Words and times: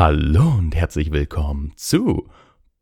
Hallo 0.00 0.54
und 0.58 0.76
herzlich 0.76 1.10
willkommen 1.10 1.72
zu 1.74 2.30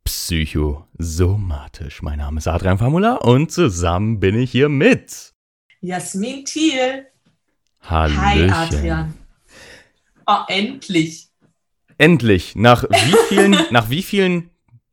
Psychosomatisch. 0.04 2.02
Mein 2.02 2.18
Name 2.18 2.36
ist 2.36 2.46
Adrian 2.46 2.76
Famula 2.76 3.14
und 3.14 3.50
zusammen 3.50 4.20
bin 4.20 4.38
ich 4.38 4.50
hier 4.50 4.68
mit 4.68 5.32
Jasmin 5.80 6.44
Thiel. 6.44 7.06
Hallöchen. 7.80 8.20
Hi 8.20 8.50
Adrian. 8.50 9.14
Oh, 10.26 10.40
endlich. 10.48 11.30
Endlich, 11.96 12.54
nach 12.54 12.82
wie 12.82 13.16
vielen, 13.30 13.52
nach 13.70 13.88
wie 13.88 14.02
vielen 14.02 14.50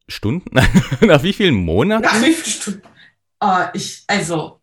Stunden, 0.07 0.49
nach 1.01 1.23
wie 1.23 1.33
vielen 1.33 1.55
Monaten? 1.55 2.03
Nach 2.03 2.21
wie 2.21 2.31
vielen 2.31 2.55
Stunden? 2.55 2.83
Oh, 3.41 3.63
ich, 3.73 4.05
also, 4.07 4.61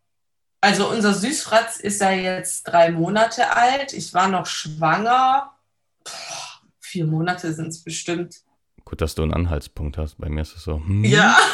also 0.62 0.88
unser 0.88 1.12
Süßfratz 1.12 1.76
ist 1.76 2.00
ja 2.00 2.12
jetzt 2.12 2.62
drei 2.62 2.90
Monate 2.90 3.54
alt. 3.54 3.92
Ich 3.92 4.14
war 4.14 4.28
noch 4.28 4.46
schwanger. 4.46 5.52
Puh, 6.04 6.49
vier 6.90 7.06
Monate 7.06 7.52
sind 7.54 7.68
es 7.68 7.82
bestimmt. 7.84 8.36
Gut, 8.84 9.00
dass 9.00 9.14
du 9.14 9.22
einen 9.22 9.32
Anhaltspunkt 9.32 9.96
hast. 9.98 10.18
Bei 10.18 10.28
mir 10.28 10.42
ist 10.42 10.56
es 10.56 10.64
so. 10.64 10.76
Hm. 10.76 11.04
Ja. 11.04 11.36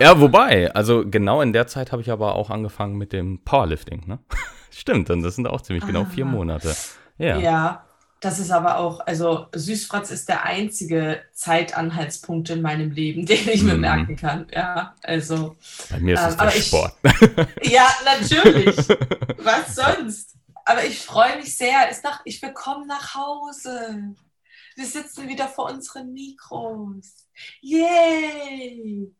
Ja, 0.00 0.20
wobei, 0.20 0.74
also 0.74 1.04
genau 1.08 1.40
in 1.40 1.52
der 1.52 1.68
Zeit 1.68 1.92
habe 1.92 2.02
ich 2.02 2.10
aber 2.10 2.34
auch 2.34 2.50
angefangen 2.50 2.96
mit 2.96 3.12
dem 3.12 3.44
Powerlifting, 3.44 4.02
ne? 4.08 4.18
Stimmt, 4.70 5.08
und 5.08 5.22
das 5.22 5.36
sind 5.36 5.46
auch 5.46 5.60
ziemlich 5.60 5.86
genau 5.86 6.04
vier 6.04 6.24
Ah. 6.26 6.28
Monate. 6.30 6.74
Ja. 7.16 7.38
Ja, 7.38 7.84
das 8.18 8.40
ist 8.40 8.50
aber 8.50 8.78
auch, 8.78 8.98
also 9.06 9.46
Süßfratz 9.54 10.10
ist 10.10 10.28
der 10.28 10.44
einzige 10.44 11.22
Zeitanhaltspunkt 11.32 12.50
in 12.50 12.60
meinem 12.60 12.90
Leben, 12.90 13.24
den 13.26 13.48
ich 13.48 13.62
mir 13.62 13.74
Mhm. 13.74 13.80
merken 13.80 14.16
kann. 14.16 14.46
Ja, 14.52 14.96
also, 15.04 15.54
Bei 15.90 16.00
mir 16.00 16.14
ist 16.14 16.20
es 16.20 16.26
Ähm, 16.32 16.38
der 16.38 16.40
aber 16.48 16.56
ich- 16.56 16.66
Sport. 16.66 16.92
ja, 17.62 17.88
natürlich. 18.04 18.76
Was 19.38 19.76
sonst? 19.76 20.34
Aber 20.64 20.84
ich 20.84 20.98
freue 20.98 21.36
mich 21.36 21.56
sehr. 21.56 21.88
Ist 21.88 22.02
nach, 22.02 22.20
ich 22.24 22.40
bekomme 22.40 22.84
nach 22.88 23.14
Hause. 23.14 24.14
Wir 24.76 24.86
sitzen 24.86 25.28
wieder 25.28 25.48
vor 25.48 25.70
unseren 25.70 26.12
Mikros. 26.12 27.28
Yay! 27.60 29.12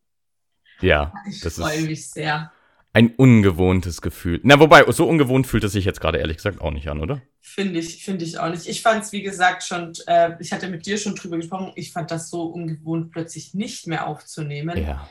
Ja, 0.81 1.13
Ich 1.29 1.41
das 1.41 1.55
freue 1.57 1.83
mich 1.83 2.11
sehr. 2.11 2.53
ein 2.93 3.15
ungewohntes 3.15 4.01
Gefühl. 4.03 4.41
Na, 4.43 4.59
wobei, 4.59 4.91
so 4.93 5.09
ungewohnt 5.09 5.47
fühlt 5.47 5.65
es 5.65 5.73
sich 5.73 5.85
jetzt 5.85 6.01
gerade 6.01 6.19
ehrlich 6.19 6.37
gesagt 6.39 6.61
auch 6.61 6.71
nicht 6.73 6.89
an, 6.89 7.01
oder? 7.01 7.23
Finde 7.41 7.79
ich, 7.81 8.05
finde 8.05 8.25
ich 8.25 8.39
auch 8.39 8.51
nicht. 8.51 8.67
Ich 8.67 8.83
fand 8.83 9.05
es, 9.05 9.13
wie 9.13 9.23
gesagt, 9.23 9.63
schon, 9.63 9.93
äh, 10.07 10.37
ich 10.41 10.53
hatte 10.53 10.69
mit 10.69 10.87
dir 10.87 10.99
schon 10.99 11.15
drüber 11.15 11.37
gesprochen, 11.37 11.73
ich 11.77 11.93
fand 11.93 12.11
das 12.11 12.31
so 12.31 12.43
ungewohnt, 12.45 13.13
plötzlich 13.13 13.55
nicht 13.55 13.87
mehr 13.87 14.07
aufzunehmen. 14.07 14.77
Ja. 14.79 15.09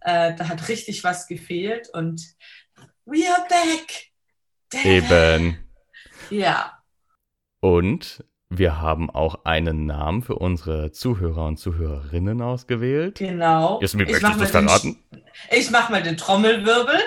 Äh, 0.00 0.34
da 0.34 0.48
hat 0.48 0.68
richtig 0.68 1.02
was 1.04 1.26
gefehlt 1.28 1.88
und 1.92 2.20
we 3.04 3.24
are 3.28 3.46
back. 3.48 4.10
Eben. 4.84 5.58
Ja, 6.30 6.82
Und 7.60 8.24
wir 8.58 8.80
haben 8.80 9.10
auch 9.10 9.44
einen 9.44 9.86
Namen 9.86 10.22
für 10.22 10.36
unsere 10.36 10.92
Zuhörer 10.92 11.46
und 11.46 11.58
Zuhörerinnen 11.58 12.42
ausgewählt. 12.42 13.16
genau. 13.16 13.80
Ich 13.82 13.94
möchtest 13.94 14.22
mach 14.22 14.34
du 14.34 14.40
das 14.40 14.50
verraten? 14.50 14.98
Ich 15.50 15.70
mache 15.70 15.92
mal 15.92 16.02
den 16.02 16.16
Trommelwirbel. 16.16 16.98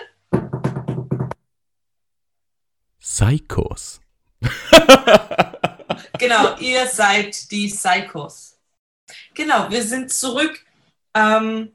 Psychos. 3.00 4.02
Genau, 6.18 6.58
ihr 6.58 6.88
seid 6.88 7.52
die 7.52 7.68
Psychos. 7.68 8.58
Genau, 9.34 9.70
wir 9.70 9.84
sind 9.84 10.12
zurück. 10.12 10.66
Ähm, 11.14 11.74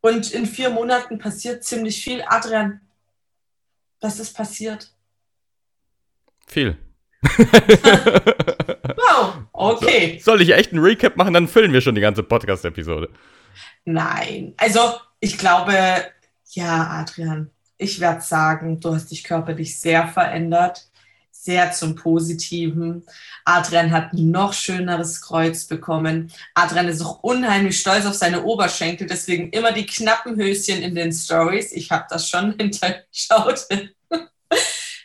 und 0.00 0.32
in 0.32 0.46
vier 0.46 0.70
Monaten 0.70 1.18
passiert 1.18 1.64
ziemlich 1.64 2.02
viel. 2.02 2.22
Adrian, 2.26 2.80
was 4.00 4.18
ist 4.18 4.34
passiert? 4.34 4.92
Viel. 6.46 6.76
Wow, 8.96 9.34
okay. 9.52 10.18
Soll 10.22 10.42
ich 10.42 10.50
echt 10.54 10.72
einen 10.72 10.82
Recap 10.82 11.16
machen? 11.16 11.34
Dann 11.34 11.48
füllen 11.48 11.72
wir 11.72 11.80
schon 11.80 11.94
die 11.94 12.00
ganze 12.00 12.22
Podcast-Episode. 12.22 13.08
Nein, 13.84 14.54
also 14.56 14.94
ich 15.20 15.38
glaube, 15.38 15.74
ja, 16.50 16.86
Adrian, 16.88 17.50
ich 17.78 18.00
werde 18.00 18.20
sagen, 18.20 18.80
du 18.80 18.94
hast 18.94 19.10
dich 19.10 19.24
körperlich 19.24 19.78
sehr 19.78 20.08
verändert, 20.08 20.86
sehr 21.30 21.72
zum 21.72 21.94
Positiven. 21.96 23.04
Adrian 23.44 23.90
hat 23.90 24.12
ein 24.12 24.30
noch 24.30 24.52
schöneres 24.52 25.20
Kreuz 25.20 25.64
bekommen. 25.64 26.32
Adrian 26.54 26.88
ist 26.88 27.02
auch 27.02 27.22
unheimlich 27.22 27.80
stolz 27.80 28.06
auf 28.06 28.14
seine 28.14 28.44
Oberschenkel, 28.44 29.06
deswegen 29.06 29.50
immer 29.50 29.72
die 29.72 29.86
knappen 29.86 30.36
Höschen 30.36 30.82
in 30.82 30.94
den 30.94 31.12
Stories. 31.12 31.72
Ich 31.72 31.90
habe 31.90 32.06
das 32.08 32.28
schon 32.28 32.54
hintergeschaut. 32.58 33.66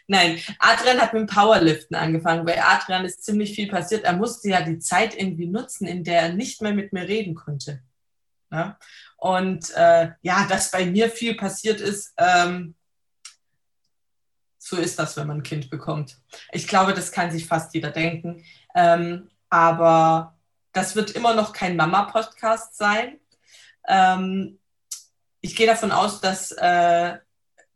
Nein, 0.08 0.40
Adrian 0.60 1.02
hat 1.02 1.14
mit 1.14 1.22
dem 1.22 1.28
Powerliften 1.28 1.96
angefangen. 1.96 2.46
Bei 2.46 2.64
Adrian 2.64 3.04
ist 3.04 3.26
ziemlich 3.26 3.54
viel 3.54 3.68
passiert. 3.68 4.06
Er 4.06 4.14
musste 4.14 4.50
ja 4.50 4.62
die 4.62 4.80
Zeit 4.80 5.18
irgendwie 5.18 5.48
nutzen, 5.48 5.86
in 5.86 6.06
der 6.06 6.22
er 6.22 6.34
nicht 6.34 6.62
mehr 6.62 6.74
mit 6.74 6.94
mir 6.94 7.08
reden 7.08 7.36
konnte. 7.36 7.82
Ja? 8.50 8.80
Und 9.18 9.70
äh, 9.76 10.12
ja, 10.22 10.46
dass 10.48 10.72
bei 10.72 10.86
mir 10.86 11.10
viel 11.10 11.36
passiert 11.36 11.82
ist, 11.82 12.14
ähm, 12.18 12.76
so 14.58 14.78
ist 14.78 14.98
das, 14.98 15.18
wenn 15.18 15.28
man 15.28 15.38
ein 15.38 15.44
Kind 15.44 15.70
bekommt. 15.70 16.18
Ich 16.52 16.68
glaube, 16.68 16.94
das 16.94 17.12
kann 17.12 17.32
sich 17.32 17.46
fast 17.46 17.74
jeder 17.74 17.92
denken. 17.92 18.44
Ähm, 18.76 19.30
aber 19.50 20.38
das 20.72 20.96
wird 20.96 21.12
immer 21.12 21.34
noch 21.34 21.54
kein 21.54 21.76
Mama-Podcast 21.76 22.78
sein. 22.78 23.20
Ähm, 23.88 24.60
ich 25.42 25.56
gehe 25.56 25.68
davon 25.68 25.92
aus, 25.92 26.22
dass 26.22 26.52
äh, 26.52 27.18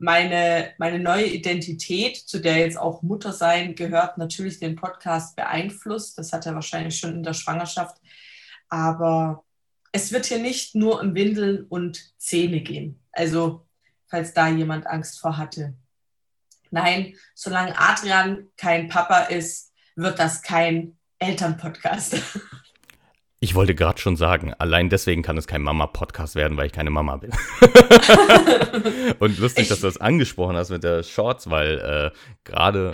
meine, 0.01 0.73
meine 0.79 0.99
neue 0.99 1.27
Identität, 1.27 2.17
zu 2.17 2.39
der 2.39 2.57
jetzt 2.57 2.77
auch 2.77 3.03
Mutter 3.03 3.31
sein 3.31 3.75
gehört, 3.75 4.17
natürlich 4.17 4.59
den 4.59 4.75
Podcast 4.75 5.35
beeinflusst. 5.35 6.17
Das 6.17 6.33
hat 6.33 6.45
er 6.47 6.55
wahrscheinlich 6.55 6.97
schon 6.97 7.13
in 7.13 7.23
der 7.23 7.33
Schwangerschaft. 7.33 7.97
Aber 8.67 9.43
es 9.91 10.11
wird 10.11 10.25
hier 10.25 10.39
nicht 10.39 10.73
nur 10.73 10.99
um 11.01 11.13
Windeln 11.13 11.65
und 11.65 12.17
Zähne 12.17 12.61
gehen. 12.61 12.99
Also, 13.11 13.67
falls 14.07 14.33
da 14.33 14.47
jemand 14.47 14.87
Angst 14.87 15.19
vor 15.19 15.37
hatte. 15.37 15.75
Nein, 16.71 17.15
solange 17.35 17.77
Adrian 17.77 18.47
kein 18.57 18.87
Papa 18.87 19.25
ist, 19.25 19.71
wird 19.95 20.17
das 20.17 20.41
kein 20.41 20.97
Elternpodcast. 21.19 22.17
Ich 23.43 23.55
wollte 23.55 23.73
gerade 23.73 23.99
schon 23.99 24.17
sagen, 24.17 24.53
allein 24.53 24.89
deswegen 24.89 25.23
kann 25.23 25.35
es 25.35 25.47
kein 25.47 25.63
Mama-Podcast 25.63 26.35
werden, 26.35 26.57
weil 26.57 26.67
ich 26.67 26.73
keine 26.73 26.91
Mama 26.91 27.17
bin. 27.17 27.31
Und 29.19 29.39
lustig, 29.39 29.67
dass 29.67 29.79
du 29.79 29.87
das 29.87 29.97
angesprochen 29.97 30.55
hast 30.55 30.69
mit 30.69 30.83
der 30.83 31.01
Shorts, 31.01 31.49
weil 31.49 31.79
äh, 31.79 32.17
gerade 32.43 32.91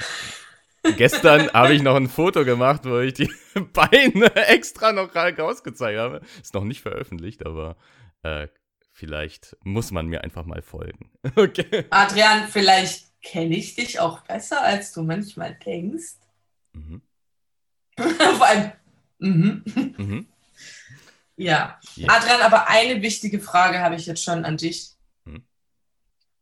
gestern 0.96 1.52
habe 1.52 1.74
ich 1.74 1.82
noch 1.82 1.98
ein 1.98 2.08
Foto 2.08 2.46
gemacht, 2.46 2.86
wo 2.86 3.00
ich 3.00 3.14
die 3.14 3.30
Beine 3.74 4.34
extra 4.36 4.94
noch 4.94 5.14
rausgezeigt 5.14 6.00
habe. 6.00 6.22
Ist 6.42 6.54
noch 6.54 6.64
nicht 6.64 6.82
veröffentlicht, 6.82 7.46
aber 7.46 7.76
äh, 8.24 8.48
vielleicht 8.94 9.58
muss 9.66 9.92
man 9.92 10.08
mir 10.08 10.24
einfach 10.24 10.46
mal 10.46 10.62
folgen. 10.62 11.12
Okay. 11.36 11.84
Adrian, 11.90 12.48
vielleicht 12.48 13.22
kenne 13.22 13.58
ich 13.58 13.76
dich 13.76 14.00
auch 14.00 14.22
besser, 14.22 14.62
als 14.64 14.94
du 14.94 15.04
manchmal 15.04 15.58
denkst. 15.66 16.16
Mhm. 16.72 17.02
Vor 17.98 18.46
allem, 18.46 18.72
mhm. 19.20 19.64
Mhm. 19.98 20.28
Ja. 21.38 21.80
Ja. 21.96 22.08
Adrian, 22.10 22.42
aber 22.42 22.68
eine 22.68 23.02
wichtige 23.02 23.40
Frage 23.40 23.80
habe 23.80 23.96
ich 23.96 24.06
jetzt 24.06 24.24
schon 24.24 24.44
an 24.44 24.58
dich. 24.58 24.92
Hm. 25.26 25.46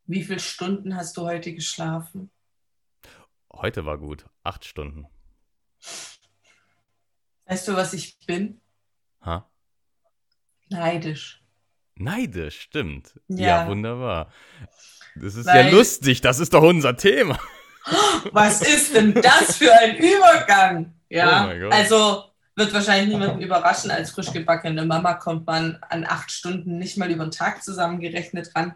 Wie 0.06 0.24
viele 0.24 0.40
Stunden 0.40 0.96
hast 0.96 1.16
du 1.18 1.22
heute 1.24 1.54
geschlafen? 1.54 2.32
Heute 3.54 3.86
war 3.86 3.98
gut. 3.98 4.26
Acht 4.44 4.66
Stunden. 4.66 5.08
Weißt 7.46 7.68
du, 7.68 7.76
was 7.76 7.94
ich 7.94 8.18
bin? 8.26 8.60
Ha? 9.22 9.50
Neidisch. 10.70 11.42
Neidisch, 11.96 12.62
stimmt. 12.62 13.20
Ja. 13.28 13.64
Ja, 13.64 13.68
wunderbar. 13.68 14.32
Das 15.16 15.36
ist 15.36 15.46
Weil- 15.46 15.68
ja 15.68 15.72
lustig, 15.72 16.22
das 16.22 16.40
ist 16.40 16.54
doch 16.54 16.64
unser 16.64 16.98
Thema. 16.98 17.40
Was 18.32 18.62
ist 18.62 18.96
denn 18.96 19.14
das 19.14 19.58
für 19.58 19.72
ein 19.72 19.96
Übergang? 19.98 21.00
Ja, 21.08 21.48
Oh 21.48 21.70
also 21.70 22.32
wird 22.56 22.74
wahrscheinlich 22.74 23.14
niemanden 23.14 23.42
überraschen. 23.42 23.92
Als 23.92 24.12
frisch 24.12 24.32
gebackene 24.32 24.86
Mama 24.86 25.14
kommt 25.16 25.46
man 25.46 25.78
an 25.90 26.06
acht 26.06 26.32
Stunden 26.32 26.78
nicht 26.78 26.98
mal 26.98 27.12
über 27.12 27.26
den 27.26 27.32
Tag 27.32 27.64
zusammengerechnet 27.64 28.56
ran. 28.56 28.76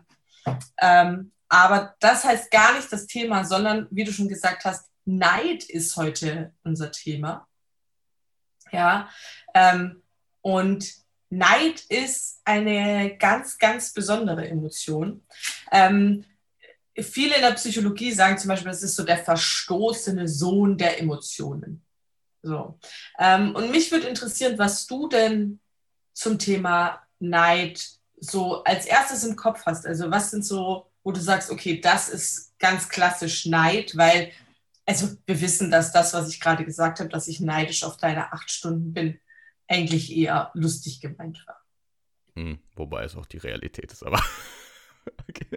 Ähm, 0.80 1.32
aber 1.48 1.96
das 2.00 2.24
heißt 2.24 2.52
gar 2.52 2.76
nicht 2.76 2.92
das 2.92 3.08
Thema, 3.08 3.44
sondern 3.44 3.88
wie 3.90 4.04
du 4.04 4.12
schon 4.12 4.28
gesagt 4.28 4.66
hast, 4.66 4.90
Neid 5.06 5.64
ist 5.64 5.96
heute 5.96 6.54
unser 6.64 6.92
Thema. 6.92 7.48
Ja, 8.72 9.10
ähm, 9.56 10.04
und 10.42 10.94
Neid 11.30 11.82
ist 11.90 12.42
eine 12.44 13.18
ganz, 13.18 13.58
ganz 13.58 13.94
besondere 13.94 14.48
Emotion. 14.48 15.24
Ähm, 15.72 16.26
viele 17.00 17.36
in 17.36 17.42
der 17.42 17.54
Psychologie 17.54 18.12
sagen 18.12 18.38
zum 18.38 18.50
Beispiel, 18.50 18.72
das 18.72 18.84
ist 18.84 18.96
so 18.96 19.04
der 19.04 19.18
verstoßene 19.18 20.28
Sohn 20.28 20.78
der 20.78 21.00
Emotionen. 21.00 21.84
So. 22.42 22.80
Ähm, 23.20 23.56
und 23.56 23.72
mich 23.72 23.92
würde 23.92 24.08
interessieren, 24.08 24.58
was 24.58 24.88
du 24.88 25.08
denn 25.08 25.60
zum 26.14 26.40
Thema 26.40 27.02
Neid 27.20 28.00
so 28.20 28.64
als 28.64 28.86
erstes 28.86 29.24
im 29.24 29.36
Kopf 29.36 29.66
hast. 29.66 29.86
Also 29.86 30.12
was 30.12 30.32
sind 30.32 30.46
so, 30.46 30.92
wo 31.04 31.12
du 31.12 31.20
sagst, 31.20 31.52
okay, 31.52 31.80
das 31.80 32.10
ist 32.10 32.58
ganz 32.60 32.90
klassisch 32.90 33.46
Neid, 33.46 33.96
weil, 33.96 34.32
also 34.86 35.10
wir 35.26 35.40
wissen, 35.42 35.72
dass 35.72 35.92
das, 35.92 36.14
was 36.14 36.30
ich 36.30 36.40
gerade 36.40 36.66
gesagt 36.66 37.00
habe, 37.00 37.10
dass 37.10 37.28
ich 37.28 37.40
neidisch 37.40 37.84
auf 37.84 37.98
deine 37.98 38.34
acht 38.34 38.52
Stunden 38.52 38.94
bin, 38.94 39.20
eigentlich 39.68 40.16
eher 40.16 40.52
lustig 40.54 41.00
gemeint 41.00 41.46
war. 41.48 41.62
Hm, 42.36 42.60
wobei 42.76 43.04
es 43.04 43.16
auch 43.16 43.26
die 43.26 43.38
Realität 43.38 43.92
ist, 43.92 44.04
aber. 44.04 44.22
okay. 45.30 45.48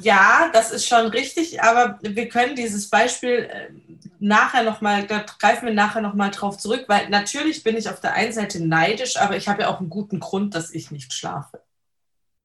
Ja, 0.00 0.50
das 0.52 0.70
ist 0.70 0.86
schon 0.86 1.06
richtig, 1.08 1.62
aber 1.62 1.98
wir 2.02 2.28
können 2.28 2.54
dieses 2.54 2.90
Beispiel 2.90 3.48
äh, 3.50 3.70
nachher 4.18 4.62
nochmal, 4.62 5.06
da 5.06 5.24
greifen 5.38 5.66
wir 5.66 5.74
nachher 5.74 6.00
nochmal 6.00 6.30
drauf 6.30 6.58
zurück, 6.58 6.84
weil 6.88 7.08
natürlich 7.08 7.62
bin 7.62 7.76
ich 7.76 7.88
auf 7.88 8.00
der 8.00 8.14
einen 8.14 8.32
Seite 8.32 8.64
neidisch, 8.64 9.16
aber 9.16 9.36
ich 9.36 9.48
habe 9.48 9.62
ja 9.62 9.68
auch 9.68 9.80
einen 9.80 9.90
guten 9.90 10.20
Grund, 10.20 10.54
dass 10.54 10.70
ich 10.70 10.90
nicht 10.90 11.12
schlafe. 11.12 11.62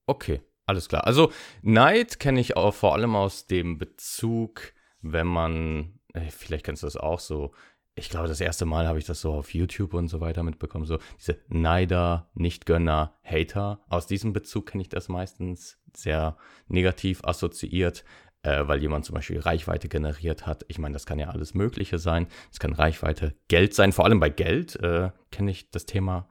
Okay, 0.07 0.41
alles 0.65 0.89
klar. 0.89 1.05
Also 1.05 1.31
Neid 1.61 2.19
kenne 2.19 2.39
ich 2.39 2.57
auch 2.57 2.73
vor 2.73 2.93
allem 2.93 3.15
aus 3.15 3.47
dem 3.47 3.77
Bezug, 3.77 4.73
wenn 5.01 5.27
man, 5.27 5.99
äh, 6.13 6.29
vielleicht 6.29 6.65
kennst 6.65 6.83
du 6.83 6.87
das 6.87 6.97
auch 6.97 7.19
so, 7.19 7.53
ich 7.95 8.09
glaube, 8.09 8.27
das 8.27 8.41
erste 8.41 8.65
Mal 8.65 8.87
habe 8.87 8.97
ich 8.97 9.05
das 9.05 9.21
so 9.21 9.33
auf 9.33 9.53
YouTube 9.53 9.93
und 9.93 10.07
so 10.07 10.19
weiter 10.19 10.43
mitbekommen, 10.43 10.85
so 10.85 10.97
diese 11.19 11.37
Neider, 11.47 12.29
Nichtgönner, 12.33 13.13
Hater. 13.23 13.81
Aus 13.87 14.07
diesem 14.07 14.33
Bezug 14.33 14.67
kenne 14.67 14.81
ich 14.81 14.89
das 14.89 15.09
meistens 15.09 15.79
sehr 15.95 16.37
negativ 16.67 17.23
assoziiert, 17.23 18.03
äh, 18.41 18.67
weil 18.67 18.81
jemand 18.81 19.05
zum 19.05 19.13
Beispiel 19.13 19.39
Reichweite 19.39 19.89
generiert 19.89 20.47
hat. 20.47 20.65
Ich 20.69 20.79
meine, 20.79 20.93
das 20.93 21.05
kann 21.05 21.19
ja 21.19 21.29
alles 21.29 21.53
Mögliche 21.53 21.99
sein. 21.99 22.27
Es 22.51 22.59
kann 22.59 22.73
Reichweite, 22.73 23.35
Geld 23.47 23.75
sein. 23.75 23.91
Vor 23.91 24.05
allem 24.05 24.19
bei 24.19 24.29
Geld 24.29 24.75
äh, 24.77 25.11
kenne 25.31 25.51
ich 25.51 25.69
das 25.69 25.85
Thema 25.85 26.27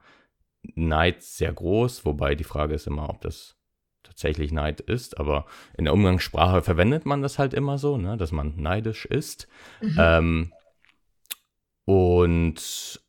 Neid 0.75 1.23
sehr 1.23 1.53
groß, 1.53 2.05
wobei 2.05 2.35
die 2.35 2.43
Frage 2.43 2.75
ist 2.75 2.87
immer, 2.87 3.09
ob 3.09 3.21
das 3.21 3.55
tatsächlich 4.03 4.51
Neid 4.51 4.81
ist, 4.81 5.17
aber 5.17 5.45
in 5.77 5.85
der 5.85 5.93
Umgangssprache 5.93 6.61
verwendet 6.61 7.05
man 7.05 7.21
das 7.21 7.39
halt 7.39 7.53
immer 7.53 7.77
so, 7.77 7.97
ne, 7.97 8.17
dass 8.17 8.33
man 8.33 8.57
neidisch 8.57 9.05
ist. 9.05 9.47
Mhm. 9.81 9.95
Ähm, 9.97 10.53
und 11.85 13.01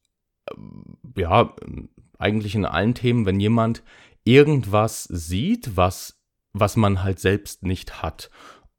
äh, 0.46 1.20
ja, 1.20 1.54
eigentlich 2.18 2.54
in 2.54 2.64
allen 2.64 2.94
Themen, 2.94 3.26
wenn 3.26 3.40
jemand 3.40 3.82
irgendwas 4.24 5.04
sieht, 5.04 5.76
was, 5.76 6.20
was 6.52 6.76
man 6.76 7.02
halt 7.02 7.20
selbst 7.20 7.62
nicht 7.62 8.02
hat. 8.02 8.30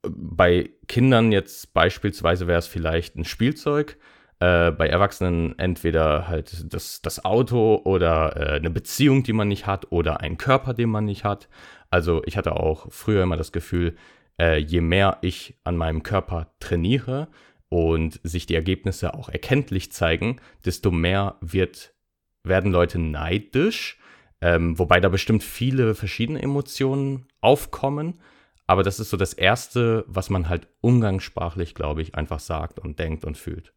Bei 0.01 0.69
Kindern 0.87 1.31
jetzt 1.31 1.73
beispielsweise 1.73 2.47
wäre 2.47 2.59
es 2.59 2.67
vielleicht 2.67 3.15
ein 3.15 3.25
Spielzeug, 3.25 3.97
äh, 4.39 4.71
bei 4.71 4.87
Erwachsenen 4.87 5.57
entweder 5.57 6.27
halt 6.27 6.73
das, 6.73 7.01
das 7.01 7.23
Auto 7.23 7.81
oder 7.85 8.35
äh, 8.35 8.55
eine 8.55 8.69
Beziehung, 8.69 9.23
die 9.23 9.33
man 9.33 9.47
nicht 9.47 9.65
hat 9.65 9.91
oder 9.91 10.21
einen 10.21 10.37
Körper, 10.37 10.73
den 10.73 10.89
man 10.89 11.05
nicht 11.05 11.23
hat. 11.23 11.47
Also 11.89 12.21
ich 12.25 12.37
hatte 12.37 12.53
auch 12.53 12.87
früher 12.89 13.23
immer 13.23 13.37
das 13.37 13.51
Gefühl, 13.51 13.95
äh, 14.39 14.57
je 14.57 14.81
mehr 14.81 15.19
ich 15.21 15.57
an 15.63 15.77
meinem 15.77 16.03
Körper 16.03 16.53
trainiere, 16.59 17.29
und 17.75 18.21
sich 18.23 18.45
die 18.45 18.55
Ergebnisse 18.55 19.13
auch 19.15 19.27
erkenntlich 19.27 19.91
zeigen, 19.91 20.39
desto 20.63 20.91
mehr 20.91 21.35
wird, 21.41 21.93
werden 22.41 22.71
Leute 22.71 22.99
neidisch, 22.99 23.99
ähm, 24.39 24.79
wobei 24.79 25.01
da 25.01 25.09
bestimmt 25.09 25.43
viele 25.43 25.93
verschiedene 25.93 26.41
Emotionen 26.41 27.27
aufkommen. 27.41 28.21
Aber 28.65 28.83
das 28.83 29.01
ist 29.01 29.09
so 29.09 29.17
das 29.17 29.33
Erste, 29.33 30.05
was 30.07 30.29
man 30.29 30.47
halt 30.47 30.69
umgangssprachlich, 30.79 31.75
glaube 31.75 32.01
ich, 32.01 32.15
einfach 32.15 32.39
sagt 32.39 32.79
und 32.79 32.97
denkt 32.97 33.25
und 33.25 33.37
fühlt. 33.37 33.73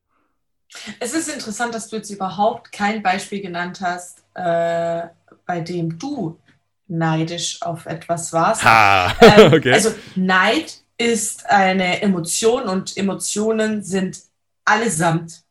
Es 1.00 1.12
ist 1.12 1.28
interessant, 1.28 1.74
dass 1.74 1.88
du 1.88 1.96
jetzt 1.96 2.10
überhaupt 2.10 2.70
kein 2.70 3.02
Beispiel 3.02 3.40
genannt 3.40 3.80
hast, 3.80 4.22
äh, 4.34 5.08
bei 5.44 5.60
dem 5.60 5.98
du 5.98 6.38
neidisch 6.86 7.60
auf 7.62 7.86
etwas 7.86 8.32
warst. 8.32 8.62
Ha, 8.64 9.12
ähm, 9.20 9.52
okay. 9.54 9.72
Also 9.72 9.92
Neid 10.14 10.84
ist 10.98 11.46
eine 11.46 12.02
Emotion 12.02 12.64
und 12.64 12.96
Emotionen 12.96 13.82
sind 13.82 14.20
allesamt 14.64 15.44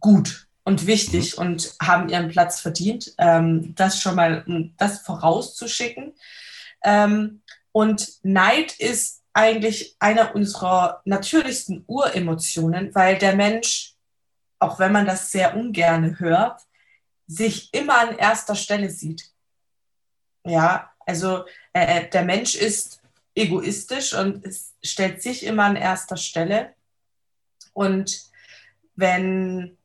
gut 0.00 0.48
und 0.64 0.86
wichtig 0.86 1.36
mhm. 1.36 1.46
und 1.46 1.74
haben 1.80 2.08
ihren 2.08 2.28
Platz 2.28 2.60
verdient. 2.60 3.14
Ähm, 3.18 3.74
das 3.74 4.02
schon 4.02 4.16
mal, 4.16 4.44
das 4.76 5.00
vorauszuschicken. 5.00 6.14
Ähm, 6.82 7.42
und 7.72 8.12
Neid 8.22 8.78
ist 8.78 9.22
eigentlich 9.32 9.96
einer 10.00 10.34
unserer 10.34 11.00
natürlichsten 11.04 11.84
Uremotionen, 11.86 12.94
weil 12.94 13.18
der 13.18 13.36
Mensch, 13.36 13.94
auch 14.58 14.78
wenn 14.78 14.92
man 14.92 15.06
das 15.06 15.30
sehr 15.30 15.56
ungern 15.56 16.18
hört, 16.18 16.60
sich 17.26 17.72
immer 17.72 17.98
an 17.98 18.18
erster 18.18 18.56
Stelle 18.56 18.90
sieht. 18.90 19.30
Ja, 20.44 20.90
also 21.06 21.44
äh, 21.72 22.08
der 22.08 22.24
Mensch 22.24 22.54
ist 22.56 23.00
egoistisch 23.38 24.14
und 24.14 24.44
es 24.44 24.74
stellt 24.82 25.22
sich 25.22 25.44
immer 25.44 25.64
an 25.64 25.76
erster 25.76 26.16
Stelle. 26.16 26.74
Und 27.72 28.24
wenn 28.96 29.76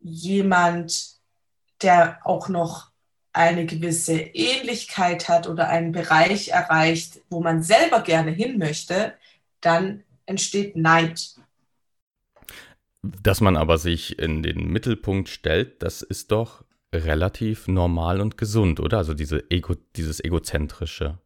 jemand, 0.00 1.16
der 1.80 2.20
auch 2.24 2.48
noch 2.48 2.90
eine 3.32 3.64
gewisse 3.64 4.20
Ähnlichkeit 4.20 5.28
hat 5.28 5.48
oder 5.48 5.68
einen 5.68 5.92
Bereich 5.92 6.48
erreicht, 6.48 7.22
wo 7.30 7.40
man 7.40 7.62
selber 7.62 8.02
gerne 8.02 8.30
hin 8.30 8.58
möchte, 8.58 9.14
dann 9.60 10.04
entsteht 10.26 10.76
Neid. 10.76 11.36
Dass 13.02 13.40
man 13.40 13.56
aber 13.56 13.78
sich 13.78 14.18
in 14.18 14.42
den 14.42 14.68
Mittelpunkt 14.68 15.28
stellt, 15.28 15.82
das 15.82 16.02
ist 16.02 16.30
doch 16.30 16.64
relativ 16.94 17.68
normal 17.68 18.20
und 18.20 18.36
gesund, 18.36 18.80
oder? 18.80 18.98
Also 18.98 19.14
diese 19.14 19.50
Ego, 19.50 19.74
dieses 19.96 20.22
egozentrische. 20.22 21.18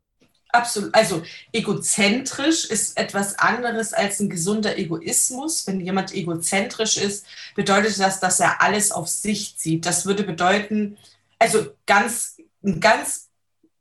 Absolut. 0.49 0.95
Also 0.95 1.23
egozentrisch 1.53 2.65
ist 2.65 2.97
etwas 2.97 3.39
anderes 3.39 3.93
als 3.93 4.21
ein 4.21 4.31
gesunder 4.31 4.79
Egoismus. 4.79 5.67
Wenn 5.67 5.81
jemand 5.81 6.15
egozentrisch 6.15 6.97
ist, 6.97 7.27
bedeutet 7.55 7.99
das, 7.99 8.21
dass 8.21 8.41
er 8.41 8.63
alles 8.63 8.93
auf 8.93 9.09
sich 9.09 9.59
zieht. 9.59 9.85
Das 9.87 10.07
würde 10.07 10.23
bedeuten, 10.23 10.97
also 11.39 11.67
ganz, 11.87 12.39
ein 12.65 12.81
ganz 12.81 13.29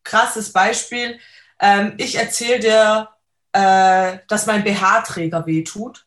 krasses 0.04 0.52
Beispiel. 0.52 1.20
Ähm, 1.60 1.94
ich 1.98 2.16
erzähle 2.16 2.60
dir, 2.60 3.10
äh, 3.54 4.20
dass 4.28 4.46
mein 4.46 4.64
BH-Träger 4.64 5.46
wehtut. 5.46 6.06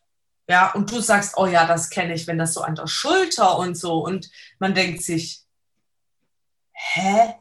Ja, 0.49 0.73
und 0.73 0.91
du 0.91 1.01
sagst, 1.01 1.35
oh 1.37 1.47
ja, 1.47 1.67
das 1.67 1.91
kenne 1.91 2.15
ich, 2.15 2.27
wenn 2.27 2.39
das 2.39 2.55
so 2.55 2.63
an 2.63 2.75
der 2.75 2.87
Schulter 2.87 3.59
und 3.59 3.77
so. 3.77 4.05
Und 4.05 4.31
man 4.59 4.75
denkt 4.75 5.03
sich, 5.03 5.43
hä? 6.73 7.35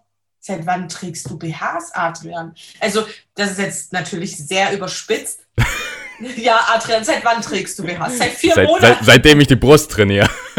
Seit 0.48 0.66
wann 0.66 0.90
trägst 0.90 1.30
du 1.30 1.38
BHs, 1.38 1.92
Adrian? 1.94 2.56
Also, 2.80 3.06
das 3.36 3.52
ist 3.52 3.60
jetzt 3.60 3.94
natürlich 3.94 4.36
sehr 4.36 4.74
überspitzt. 4.74 5.42
ja, 6.38 6.60
Adrian, 6.74 7.04
seit 7.04 7.24
wann 7.24 7.42
trägst 7.42 7.78
du 7.78 7.84
BHs? 7.84 8.18
Seit 8.18 8.32
vier 8.32 8.56
seit, 8.56 8.68
Monaten. 8.68 8.96
Seit, 8.96 9.06
seitdem 9.06 9.40
ich 9.42 9.48
die 9.48 9.56
Brust 9.56 9.92
trainiere. 9.92 10.30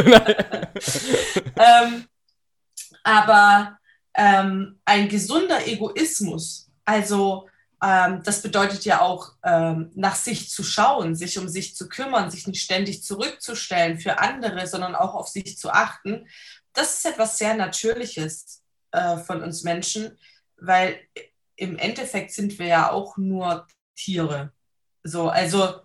ähm, 1.57 2.05
aber 3.03 3.79
ähm, 4.15 4.79
ein 4.85 5.09
gesunder 5.09 5.67
Egoismus, 5.67 6.71
also 6.85 7.49
ähm, 7.83 8.23
das 8.25 8.43
bedeutet 8.43 8.85
ja 8.85 9.01
auch, 9.01 9.33
ähm, 9.45 9.91
nach 9.95 10.17
sich 10.17 10.51
zu 10.51 10.63
schauen, 10.63 11.15
sich 11.15 11.39
um 11.39 11.49
sich 11.49 11.77
zu 11.77 11.89
kümmern, 11.89 12.31
sich 12.31 12.47
nicht 12.47 12.63
ständig 12.63 13.03
zurückzustellen 13.03 13.99
für 13.99 14.19
andere, 14.19 14.67
sondern 14.67 14.95
auch 14.95 15.15
auf 15.15 15.29
sich 15.29 15.57
zu 15.57 15.71
achten. 15.71 16.27
Das 16.73 16.99
ist 16.99 17.07
etwas 17.07 17.39
sehr 17.39 17.55
Natürliches 17.55 18.58
äh, 18.93 19.19
von 19.19 19.43
uns 19.43 19.65
Menschen, 19.65 20.19
weil 20.57 21.01
im 21.57 21.77
Endeffekt 21.77 22.33
sind 22.33 22.59
wir 22.59 22.67
ja 22.67 22.91
auch 22.91 23.17
nur 23.17 23.67
Tiere. 23.97 24.53
So, 25.03 25.29
also 25.29 25.81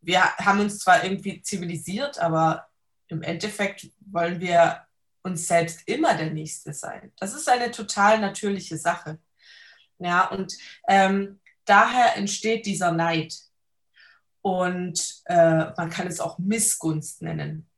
wir 0.00 0.22
haben 0.36 0.60
uns 0.60 0.78
zwar 0.78 1.04
irgendwie 1.04 1.42
zivilisiert, 1.42 2.18
aber 2.18 2.68
im 3.08 3.22
Endeffekt 3.22 3.88
wollen 4.00 4.40
wir 4.40 4.86
uns 5.22 5.48
selbst 5.48 5.82
immer 5.86 6.16
der 6.16 6.30
Nächste 6.30 6.72
sein. 6.72 7.12
Das 7.18 7.34
ist 7.34 7.48
eine 7.48 7.70
total 7.70 8.20
natürliche 8.20 8.76
Sache. 8.76 9.18
Ja, 9.98 10.28
und 10.28 10.54
ähm, 10.88 11.40
daher 11.64 12.16
entsteht 12.16 12.66
dieser 12.66 12.92
Neid. 12.92 13.34
Und 14.42 15.22
äh, 15.24 15.70
man 15.76 15.90
kann 15.90 16.06
es 16.06 16.20
auch 16.20 16.38
Missgunst 16.38 17.22
nennen. 17.22 17.68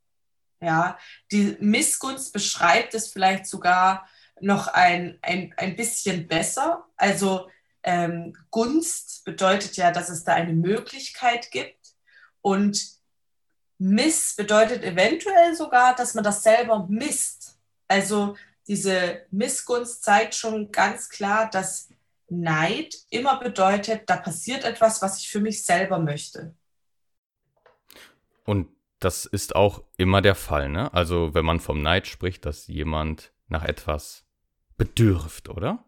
Ja, 0.61 0.99
die 1.31 1.57
Missgunst 1.61 2.33
beschreibt 2.33 2.93
es 2.95 3.09
vielleicht 3.09 3.47
sogar 3.47 4.07
noch 4.41 4.69
ein, 4.69 5.19
ein, 5.23 5.55
ein 5.57 5.77
bisschen 5.77 6.29
besser. 6.29 6.85
Also 6.97 7.49
ähm, 7.83 8.37
Gunst 8.51 9.25
bedeutet 9.25 9.77
ja, 9.77 9.91
dass 9.91 10.09
es 10.09 10.25
da 10.25 10.35
eine 10.35 10.53
Möglichkeit 10.53 11.51
gibt. 11.51 11.95
Und 12.41 12.99
Miss 13.79 14.35
bedeutet 14.37 14.83
eventuell 14.83 15.55
sogar, 15.55 15.95
dass 15.95 16.15
man 16.15 16.25
das 16.25 16.43
selber 16.43 16.87
misst. 16.89 17.59
Also 17.87 18.37
diese 18.67 19.23
Missgunst 19.31 20.03
zeigt 20.03 20.35
schon 20.35 20.71
ganz 20.73 21.09
klar, 21.09 21.49
dass 21.51 21.89
Neid 22.29 22.95
immer 23.09 23.39
bedeutet, 23.39 24.03
da 24.07 24.17
passiert 24.17 24.65
etwas, 24.65 25.01
was 25.01 25.19
ich 25.19 25.31
für 25.31 25.41
mich 25.41 25.65
selber 25.65 25.99
möchte. 25.99 26.55
Und 28.45 28.69
das 28.99 29.25
ist 29.25 29.55
auch 29.55 29.83
immer 29.97 30.21
der 30.21 30.35
Fall, 30.35 30.69
ne? 30.69 30.93
Also 30.93 31.33
wenn 31.35 31.45
man 31.45 31.61
vom 31.61 31.81
Neid 31.83 32.07
spricht, 32.07 32.45
dass 32.45 32.67
jemand 32.67 33.33
nach 33.49 33.65
etwas 33.65 34.25
bedürft, 34.79 35.51
oder? 35.51 35.85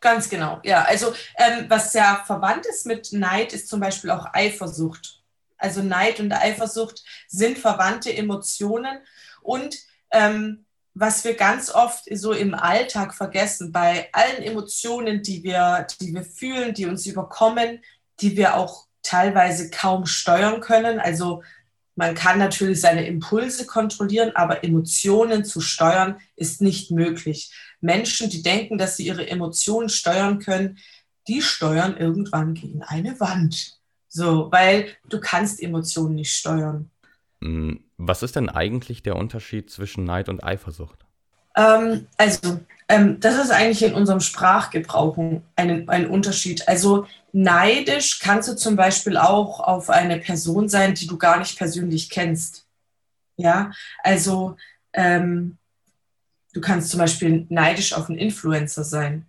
Ganz 0.00 0.28
genau, 0.28 0.60
ja. 0.64 0.82
Also 0.82 1.14
ähm, 1.36 1.66
was 1.68 1.94
ja 1.94 2.22
verwandt 2.26 2.66
ist 2.66 2.84
mit 2.84 3.12
Neid, 3.12 3.52
ist 3.52 3.68
zum 3.68 3.80
Beispiel 3.80 4.10
auch 4.10 4.26
Eifersucht. 4.32 5.22
Also 5.56 5.82
Neid 5.82 6.20
und 6.20 6.32
Eifersucht 6.32 7.02
sind 7.26 7.58
verwandte 7.58 8.14
Emotionen 8.14 8.98
und 9.42 9.76
ähm, 10.10 10.64
was 10.94 11.24
wir 11.24 11.34
ganz 11.34 11.70
oft 11.70 12.04
so 12.10 12.32
im 12.32 12.54
Alltag 12.54 13.14
vergessen, 13.14 13.70
bei 13.70 14.08
allen 14.12 14.42
Emotionen, 14.42 15.22
die 15.22 15.44
wir, 15.44 15.86
die 16.00 16.12
wir 16.12 16.24
fühlen, 16.24 16.74
die 16.74 16.86
uns 16.86 17.06
überkommen, 17.06 17.82
die 18.20 18.36
wir 18.36 18.56
auch 18.56 18.86
teilweise 19.02 19.70
kaum 19.70 20.06
steuern 20.06 20.60
können. 20.60 20.98
Also 20.98 21.42
man 21.94 22.14
kann 22.14 22.38
natürlich 22.38 22.80
seine 22.80 23.06
Impulse 23.06 23.66
kontrollieren, 23.66 24.32
aber 24.34 24.64
Emotionen 24.64 25.44
zu 25.44 25.60
steuern 25.60 26.20
ist 26.36 26.60
nicht 26.60 26.90
möglich. 26.90 27.52
Menschen, 27.80 28.30
die 28.30 28.42
denken, 28.42 28.78
dass 28.78 28.96
sie 28.96 29.06
ihre 29.06 29.28
Emotionen 29.28 29.88
steuern 29.88 30.38
können, 30.38 30.78
die 31.26 31.42
steuern 31.42 31.96
irgendwann 31.96 32.54
gegen 32.54 32.82
eine 32.82 33.18
Wand. 33.20 33.78
So, 34.08 34.50
weil 34.50 34.88
du 35.08 35.20
kannst 35.20 35.62
Emotionen 35.62 36.14
nicht 36.14 36.32
steuern. 36.32 36.90
Hm, 37.42 37.84
was 37.98 38.22
ist 38.22 38.36
denn 38.36 38.48
eigentlich 38.48 39.02
der 39.02 39.16
Unterschied 39.16 39.70
zwischen 39.70 40.04
Neid 40.04 40.28
und 40.28 40.42
Eifersucht? 40.42 41.04
Ähm, 41.56 42.06
also, 42.16 42.60
ähm, 42.88 43.20
das 43.20 43.36
ist 43.36 43.50
eigentlich 43.50 43.82
in 43.82 43.94
unserem 43.94 44.20
Sprachgebrauch 44.20 45.18
ein, 45.56 45.88
ein 45.88 46.06
Unterschied. 46.08 46.66
Also, 46.68 47.06
neidisch 47.32 48.20
kannst 48.20 48.48
du 48.48 48.56
zum 48.56 48.76
Beispiel 48.76 49.16
auch 49.16 49.60
auf 49.60 49.90
eine 49.90 50.18
Person 50.18 50.68
sein, 50.68 50.94
die 50.94 51.06
du 51.06 51.18
gar 51.18 51.38
nicht 51.38 51.58
persönlich 51.58 52.10
kennst. 52.10 52.66
Ja, 53.36 53.72
also, 54.02 54.56
ähm, 54.92 55.58
du 56.58 56.60
kannst 56.60 56.90
zum 56.90 56.98
Beispiel 56.98 57.46
neidisch 57.50 57.92
auf 57.92 58.08
einen 58.08 58.18
Influencer 58.18 58.82
sein. 58.82 59.26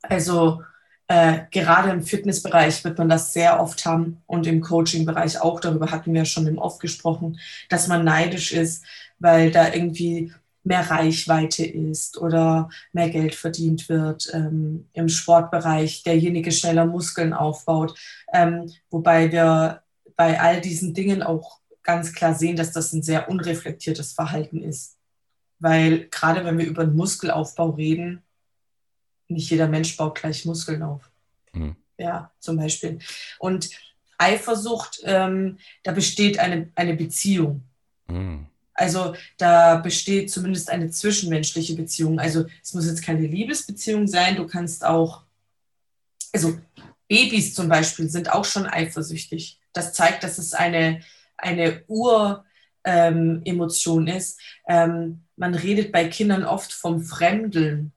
Also, 0.00 0.62
äh, 1.06 1.40
gerade 1.50 1.90
im 1.90 2.02
Fitnessbereich 2.02 2.82
wird 2.82 2.96
man 2.96 3.10
das 3.10 3.34
sehr 3.34 3.60
oft 3.60 3.84
haben 3.84 4.22
und 4.26 4.46
im 4.46 4.62
Coaching-Bereich 4.62 5.38
auch. 5.42 5.60
Darüber 5.60 5.90
hatten 5.90 6.14
wir 6.14 6.24
schon 6.24 6.58
Oft 6.58 6.80
gesprochen, 6.80 7.38
dass 7.68 7.88
man 7.88 8.04
neidisch 8.04 8.52
ist, 8.52 8.84
weil 9.18 9.50
da 9.50 9.70
irgendwie 9.70 10.32
mehr 10.64 10.90
Reichweite 10.90 11.66
ist 11.66 12.16
oder 12.16 12.70
mehr 12.92 13.10
Geld 13.10 13.34
verdient 13.34 13.90
wird 13.90 14.30
ähm, 14.32 14.88
im 14.94 15.08
Sportbereich, 15.10 16.04
derjenige 16.04 16.52
schneller 16.52 16.86
Muskeln 16.86 17.34
aufbaut. 17.34 17.98
Ähm, 18.32 18.72
wobei 18.90 19.30
wir 19.30 19.82
bei 20.16 20.40
all 20.40 20.62
diesen 20.62 20.94
Dingen 20.94 21.22
auch 21.22 21.58
ganz 21.82 22.14
klar 22.14 22.34
sehen, 22.34 22.56
dass 22.56 22.72
das 22.72 22.94
ein 22.94 23.02
sehr 23.02 23.28
unreflektiertes 23.28 24.12
Verhalten 24.12 24.62
ist. 24.62 24.96
Weil 25.62 26.08
gerade 26.08 26.44
wenn 26.44 26.58
wir 26.58 26.66
über 26.66 26.84
den 26.84 26.96
Muskelaufbau 26.96 27.70
reden, 27.70 28.20
nicht 29.28 29.48
jeder 29.48 29.68
Mensch 29.68 29.96
baut 29.96 30.16
gleich 30.16 30.44
Muskeln 30.44 30.82
auf. 30.82 31.08
Mhm. 31.52 31.76
Ja, 31.96 32.32
zum 32.40 32.56
Beispiel. 32.56 32.98
Und 33.38 33.70
Eifersucht, 34.18 35.02
ähm, 35.04 35.58
da 35.84 35.92
besteht 35.92 36.40
eine, 36.40 36.72
eine 36.74 36.94
Beziehung. 36.94 37.62
Mhm. 38.08 38.46
Also 38.74 39.14
da 39.38 39.76
besteht 39.76 40.32
zumindest 40.32 40.68
eine 40.68 40.90
zwischenmenschliche 40.90 41.76
Beziehung. 41.76 42.18
Also 42.18 42.46
es 42.60 42.74
muss 42.74 42.86
jetzt 42.86 43.04
keine 43.04 43.24
Liebesbeziehung 43.24 44.08
sein. 44.08 44.34
Du 44.34 44.48
kannst 44.48 44.84
auch, 44.84 45.22
also 46.32 46.58
Babys 47.06 47.54
zum 47.54 47.68
Beispiel 47.68 48.08
sind 48.08 48.32
auch 48.32 48.44
schon 48.44 48.66
eifersüchtig. 48.66 49.60
Das 49.72 49.92
zeigt, 49.92 50.24
dass 50.24 50.38
es 50.38 50.54
eine, 50.54 51.02
eine 51.36 51.84
Uremotion 51.86 54.08
ähm, 54.08 54.16
ist. 54.16 54.40
Ähm, 54.66 55.21
man 55.36 55.54
redet 55.54 55.92
bei 55.92 56.08
Kindern 56.08 56.44
oft 56.44 56.72
vom 56.72 57.02
Fremdeln. 57.02 57.92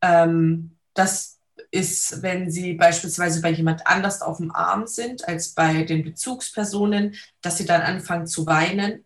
Ähm, 0.00 0.76
das 0.94 1.38
ist, 1.70 2.22
wenn 2.22 2.50
sie 2.50 2.74
beispielsweise 2.74 3.40
bei 3.40 3.50
jemand 3.50 3.86
anders 3.86 4.20
auf 4.20 4.36
dem 4.38 4.54
Arm 4.54 4.86
sind 4.86 5.26
als 5.26 5.54
bei 5.54 5.84
den 5.84 6.04
Bezugspersonen, 6.04 7.14
dass 7.40 7.58
sie 7.58 7.64
dann 7.64 7.82
anfangen 7.82 8.26
zu 8.26 8.46
weinen. 8.46 9.04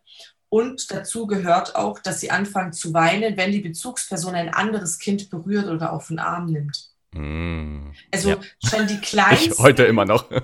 Und 0.49 0.91
dazu 0.91 1.27
gehört 1.27 1.77
auch, 1.77 1.99
dass 1.99 2.21
sie 2.21 2.31
anfangen 2.31 2.73
zu 2.73 2.95
weinen, 2.95 3.37
wenn 3.37 3.53
die 3.53 3.61
Bezugsperson 3.61 4.35
ein 4.35 4.49
anderes 4.49 4.99
Kind 4.99 5.29
berührt 5.31 5.67
oder 5.67 5.93
auf 5.93 6.09
den 6.09 6.19
Arm 6.19 6.47
nimmt. 6.47 6.91
Mm, 7.13 7.91
also 8.11 8.31
ja. 8.31 8.39
schon 8.65 8.87
die 8.87 8.99
kleinsten. 9.03 9.53
Ich 9.53 9.59
heute 9.59 9.85
immer 9.85 10.05
noch. 10.05 10.31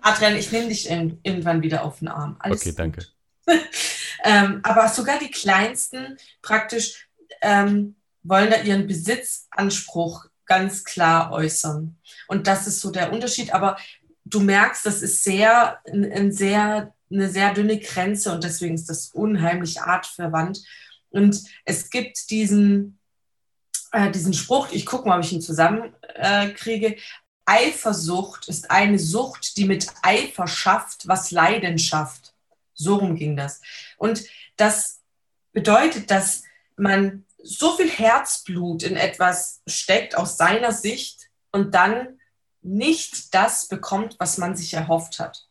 Adrian, 0.00 0.36
ich 0.36 0.52
nehme 0.52 0.68
dich 0.68 0.88
irgendwann 0.88 1.62
wieder 1.62 1.84
auf 1.84 1.98
den 1.98 2.08
Arm. 2.08 2.36
Alles 2.38 2.66
okay, 2.66 2.90
gut. 2.90 3.15
ähm, 4.24 4.60
aber 4.62 4.88
sogar 4.88 5.18
die 5.18 5.30
kleinsten 5.30 6.18
praktisch 6.42 7.08
ähm, 7.42 7.96
wollen 8.22 8.50
da 8.50 8.62
ihren 8.62 8.86
Besitzanspruch 8.86 10.26
ganz 10.46 10.84
klar 10.84 11.32
äußern. 11.32 11.96
Und 12.28 12.46
das 12.46 12.66
ist 12.66 12.80
so 12.80 12.90
der 12.90 13.12
Unterschied. 13.12 13.52
Aber 13.52 13.76
du 14.24 14.40
merkst, 14.40 14.86
das 14.86 15.02
ist 15.02 15.22
sehr, 15.22 15.78
ein, 15.86 16.32
sehr, 16.32 16.94
eine 17.10 17.28
sehr 17.28 17.54
dünne 17.54 17.78
Grenze 17.78 18.32
und 18.32 18.44
deswegen 18.44 18.74
ist 18.74 18.88
das 18.88 19.08
unheimlich 19.08 19.80
artverwandt. 19.80 20.62
Und 21.10 21.42
es 21.64 21.90
gibt 21.90 22.30
diesen, 22.30 22.98
äh, 23.92 24.10
diesen 24.10 24.34
Spruch, 24.34 24.68
ich 24.72 24.86
gucke 24.86 25.08
mal, 25.08 25.18
ob 25.18 25.24
ich 25.24 25.32
ihn 25.32 25.42
zusammenkriege. 25.42 26.96
Äh, 26.96 27.00
Eifersucht 27.48 28.48
ist 28.48 28.72
eine 28.72 28.98
Sucht, 28.98 29.56
die 29.56 29.66
mit 29.66 29.86
Eifer 30.02 30.48
schafft, 30.48 31.06
was 31.06 31.30
Leidenschaft. 31.30 32.34
So 32.76 32.96
rum 32.96 33.16
ging 33.16 33.36
das. 33.36 33.60
Und 33.96 34.24
das 34.56 35.02
bedeutet, 35.52 36.10
dass 36.12 36.44
man 36.76 37.24
so 37.42 37.76
viel 37.76 37.90
Herzblut 37.90 38.84
in 38.84 38.96
etwas 38.96 39.62
steckt 39.66 40.16
aus 40.16 40.36
seiner 40.36 40.70
Sicht 40.70 41.28
und 41.50 41.74
dann 41.74 42.20
nicht 42.62 43.34
das 43.34 43.66
bekommt, 43.66 44.16
was 44.18 44.38
man 44.38 44.56
sich 44.56 44.74
erhofft 44.74 45.18
hat. 45.18 45.48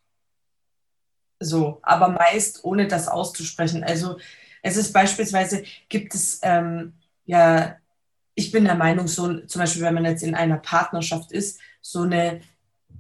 So, 1.40 1.80
aber 1.84 2.10
meist 2.10 2.64
ohne 2.64 2.88
das 2.88 3.08
auszusprechen. 3.08 3.84
Also 3.84 4.18
es 4.62 4.78
ist 4.78 4.94
beispielsweise, 4.94 5.64
gibt 5.90 6.16
es 6.16 6.40
ähm, 6.44 6.94
ja, 7.26 7.78
ich 8.36 8.52
bin 8.52 8.66
der 8.66 8.76
Meinung, 8.76 9.08
so 9.08 9.42
zum 9.46 9.60
Beispiel, 9.60 9.82
wenn 9.82 9.94
man 9.94 10.06
jetzt 10.06 10.24
in 10.24 10.36
einer 10.36 10.58
Partnerschaft 10.58 11.32
ist, 11.32 11.60
so 11.82 12.02
eine 12.02 12.42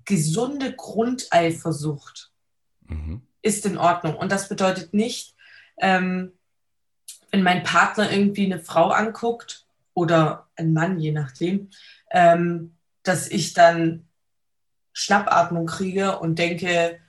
gesunde 0.05 0.73
Grundeifersucht 0.73 2.31
mhm. 2.87 3.21
Ist 3.45 3.65
in 3.65 3.77
Ordnung. 3.77 4.15
Und 4.15 4.31
das 4.31 4.49
bedeutet 4.49 4.93
nicht, 4.93 5.35
ähm, 5.77 6.31
wenn 7.31 7.43
mein 7.43 7.63
Partner 7.63 8.11
irgendwie 8.11 8.45
eine 8.45 8.59
Frau 8.59 8.89
anguckt 8.89 9.65
oder 9.93 10.47
ein 10.55 10.73
Mann, 10.73 10.99
je 10.99 11.11
nachdem, 11.11 11.69
ähm, 12.11 12.75
dass 13.03 13.27
ich 13.27 13.53
dann 13.53 14.07
Schnappatmung 14.93 15.67
kriege 15.67 16.17
und 16.19 16.39
denke, 16.39 16.99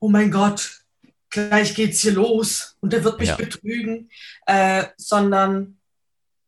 oh 0.00 0.08
mein 0.08 0.30
Gott, 0.30 0.82
gleich 1.30 1.74
geht's 1.74 2.00
hier 2.00 2.12
los 2.12 2.76
und 2.80 2.92
er 2.92 3.04
wird 3.04 3.18
mich 3.18 3.30
ja. 3.30 3.36
betrügen, 3.36 4.10
äh, 4.46 4.84
sondern 4.96 5.78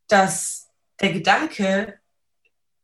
dass 0.07 0.69
der 1.01 1.13
Gedanke, 1.13 1.99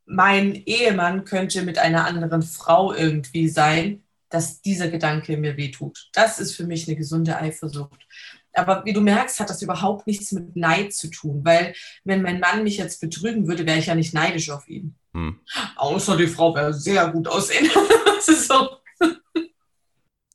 mein 0.05 0.55
Ehemann 0.55 1.25
könnte 1.25 1.63
mit 1.63 1.77
einer 1.77 2.05
anderen 2.05 2.41
Frau 2.41 2.93
irgendwie 2.93 3.49
sein, 3.49 4.04
dass 4.35 4.61
dieser 4.61 4.89
Gedanke 4.89 5.37
mir 5.37 5.55
wehtut. 5.55 6.09
Das 6.11 6.39
ist 6.39 6.57
für 6.57 6.65
mich 6.65 6.89
eine 6.89 6.97
gesunde 6.97 7.37
Eifersucht. 7.37 8.05
Aber 8.51 8.83
wie 8.83 8.91
du 8.91 8.99
merkst, 8.99 9.39
hat 9.39 9.49
das 9.49 9.61
überhaupt 9.61 10.07
nichts 10.07 10.33
mit 10.33 10.57
Neid 10.57 10.93
zu 10.93 11.09
tun, 11.09 11.45
weil 11.45 11.73
wenn 12.03 12.21
mein 12.21 12.41
Mann 12.41 12.63
mich 12.65 12.77
jetzt 12.77 12.99
betrügen 12.99 13.47
würde, 13.47 13.65
wäre 13.65 13.79
ich 13.79 13.85
ja 13.85 13.95
nicht 13.95 14.13
neidisch 14.13 14.49
auf 14.49 14.67
ihn. 14.67 14.95
Hm. 15.13 15.39
Außer 15.77 16.17
die 16.17 16.27
Frau 16.27 16.53
wäre 16.53 16.73
sehr 16.73 17.09
gut 17.11 17.29
aussehen. 17.29 17.69
das 18.05 18.27
ist 18.27 18.49
so. 18.49 18.71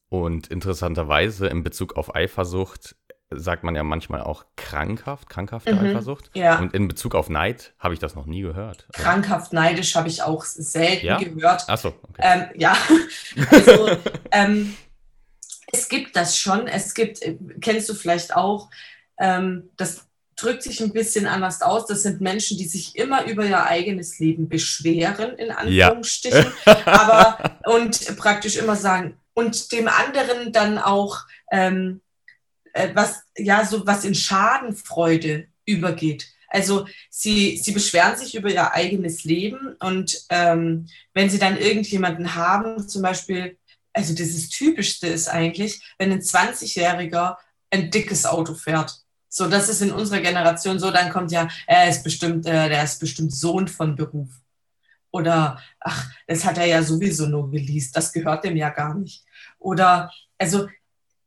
Und 0.08 0.46
interessanterweise 0.46 1.46
in 1.48 1.62
Bezug 1.62 1.96
auf 1.96 2.14
Eifersucht 2.14 2.96
sagt 3.32 3.62
man 3.62 3.76
ja 3.76 3.84
manchmal 3.84 4.22
auch 4.22 4.44
krankhaft, 4.56 5.28
krankhafte 5.28 5.74
mhm, 5.74 5.80
Eifersucht. 5.80 6.30
Ja. 6.34 6.58
Und 6.58 6.74
in 6.74 6.88
Bezug 6.88 7.14
auf 7.14 7.28
Neid 7.28 7.72
habe 7.78 7.94
ich 7.94 8.00
das 8.00 8.14
noch 8.14 8.26
nie 8.26 8.42
gehört. 8.42 8.88
Krankhaft 8.92 9.52
neidisch 9.52 9.94
habe 9.94 10.08
ich 10.08 10.22
auch 10.22 10.44
selten 10.44 11.06
ja? 11.06 11.18
gehört. 11.18 11.68
Achso, 11.68 11.94
okay. 12.08 12.22
Ähm, 12.22 12.44
ja, 12.56 12.76
also 13.50 13.90
ähm, 14.32 14.74
es 15.72 15.88
gibt 15.88 16.16
das 16.16 16.36
schon. 16.36 16.66
Es 16.66 16.94
gibt, 16.94 17.22
äh, 17.22 17.36
kennst 17.60 17.88
du 17.88 17.94
vielleicht 17.94 18.34
auch, 18.34 18.68
ähm, 19.18 19.70
das 19.76 20.06
drückt 20.34 20.62
sich 20.62 20.80
ein 20.80 20.92
bisschen 20.92 21.26
anders 21.26 21.62
aus. 21.62 21.86
Das 21.86 22.02
sind 22.02 22.20
Menschen, 22.20 22.58
die 22.58 22.66
sich 22.66 22.96
immer 22.96 23.26
über 23.26 23.44
ihr 23.44 23.64
eigenes 23.64 24.18
Leben 24.18 24.48
beschweren, 24.48 25.36
in 25.36 25.50
Anführungsstrichen, 25.50 26.52
ja. 26.66 26.86
aber 26.86 27.58
und 27.66 28.16
praktisch 28.16 28.56
immer 28.56 28.74
sagen, 28.76 29.16
und 29.34 29.70
dem 29.70 29.86
anderen 29.86 30.52
dann 30.52 30.78
auch 30.78 31.20
ähm, 31.52 32.00
äh, 32.72 32.90
was, 32.94 33.22
ja, 33.36 33.64
so 33.64 33.86
was 33.86 34.04
in 34.04 34.14
Schadenfreude 34.14 35.48
übergeht. 35.64 36.26
Also 36.48 36.86
sie, 37.10 37.56
sie 37.56 37.72
beschweren 37.72 38.16
sich 38.16 38.34
über 38.34 38.50
ihr 38.50 38.72
eigenes 38.72 39.22
Leben 39.22 39.76
und 39.78 40.20
ähm, 40.30 40.88
wenn 41.14 41.30
sie 41.30 41.38
dann 41.38 41.56
irgendjemanden 41.56 42.34
haben, 42.34 42.88
zum 42.88 43.02
Beispiel 43.02 43.56
also 43.92 44.14
dieses 44.14 44.48
Typischste 44.48 45.06
ist 45.08 45.28
eigentlich, 45.28 45.94
wenn 45.98 46.12
ein 46.12 46.20
20-Jähriger 46.20 47.36
ein 47.70 47.90
dickes 47.90 48.26
Auto 48.26 48.54
fährt. 48.54 49.00
So, 49.28 49.48
das 49.48 49.68
ist 49.68 49.80
in 49.80 49.92
unserer 49.92 50.20
Generation 50.20 50.78
so, 50.78 50.90
dann 50.90 51.10
kommt 51.10 51.30
ja, 51.30 51.48
er 51.66 51.88
ist 51.88 52.02
bestimmt, 52.02 52.46
äh, 52.46 52.68
der 52.68 52.82
ist 52.82 52.98
bestimmt 52.98 53.32
Sohn 53.32 53.68
von 53.68 53.94
Beruf. 53.94 54.28
Oder, 55.12 55.60
ach, 55.80 56.10
das 56.26 56.44
hat 56.44 56.58
er 56.58 56.66
ja 56.66 56.82
sowieso 56.82 57.26
nur 57.26 57.50
geleast, 57.50 57.96
das 57.96 58.12
gehört 58.12 58.44
dem 58.44 58.56
ja 58.56 58.70
gar 58.70 58.94
nicht. 58.94 59.24
Oder, 59.58 60.10
also, 60.38 60.68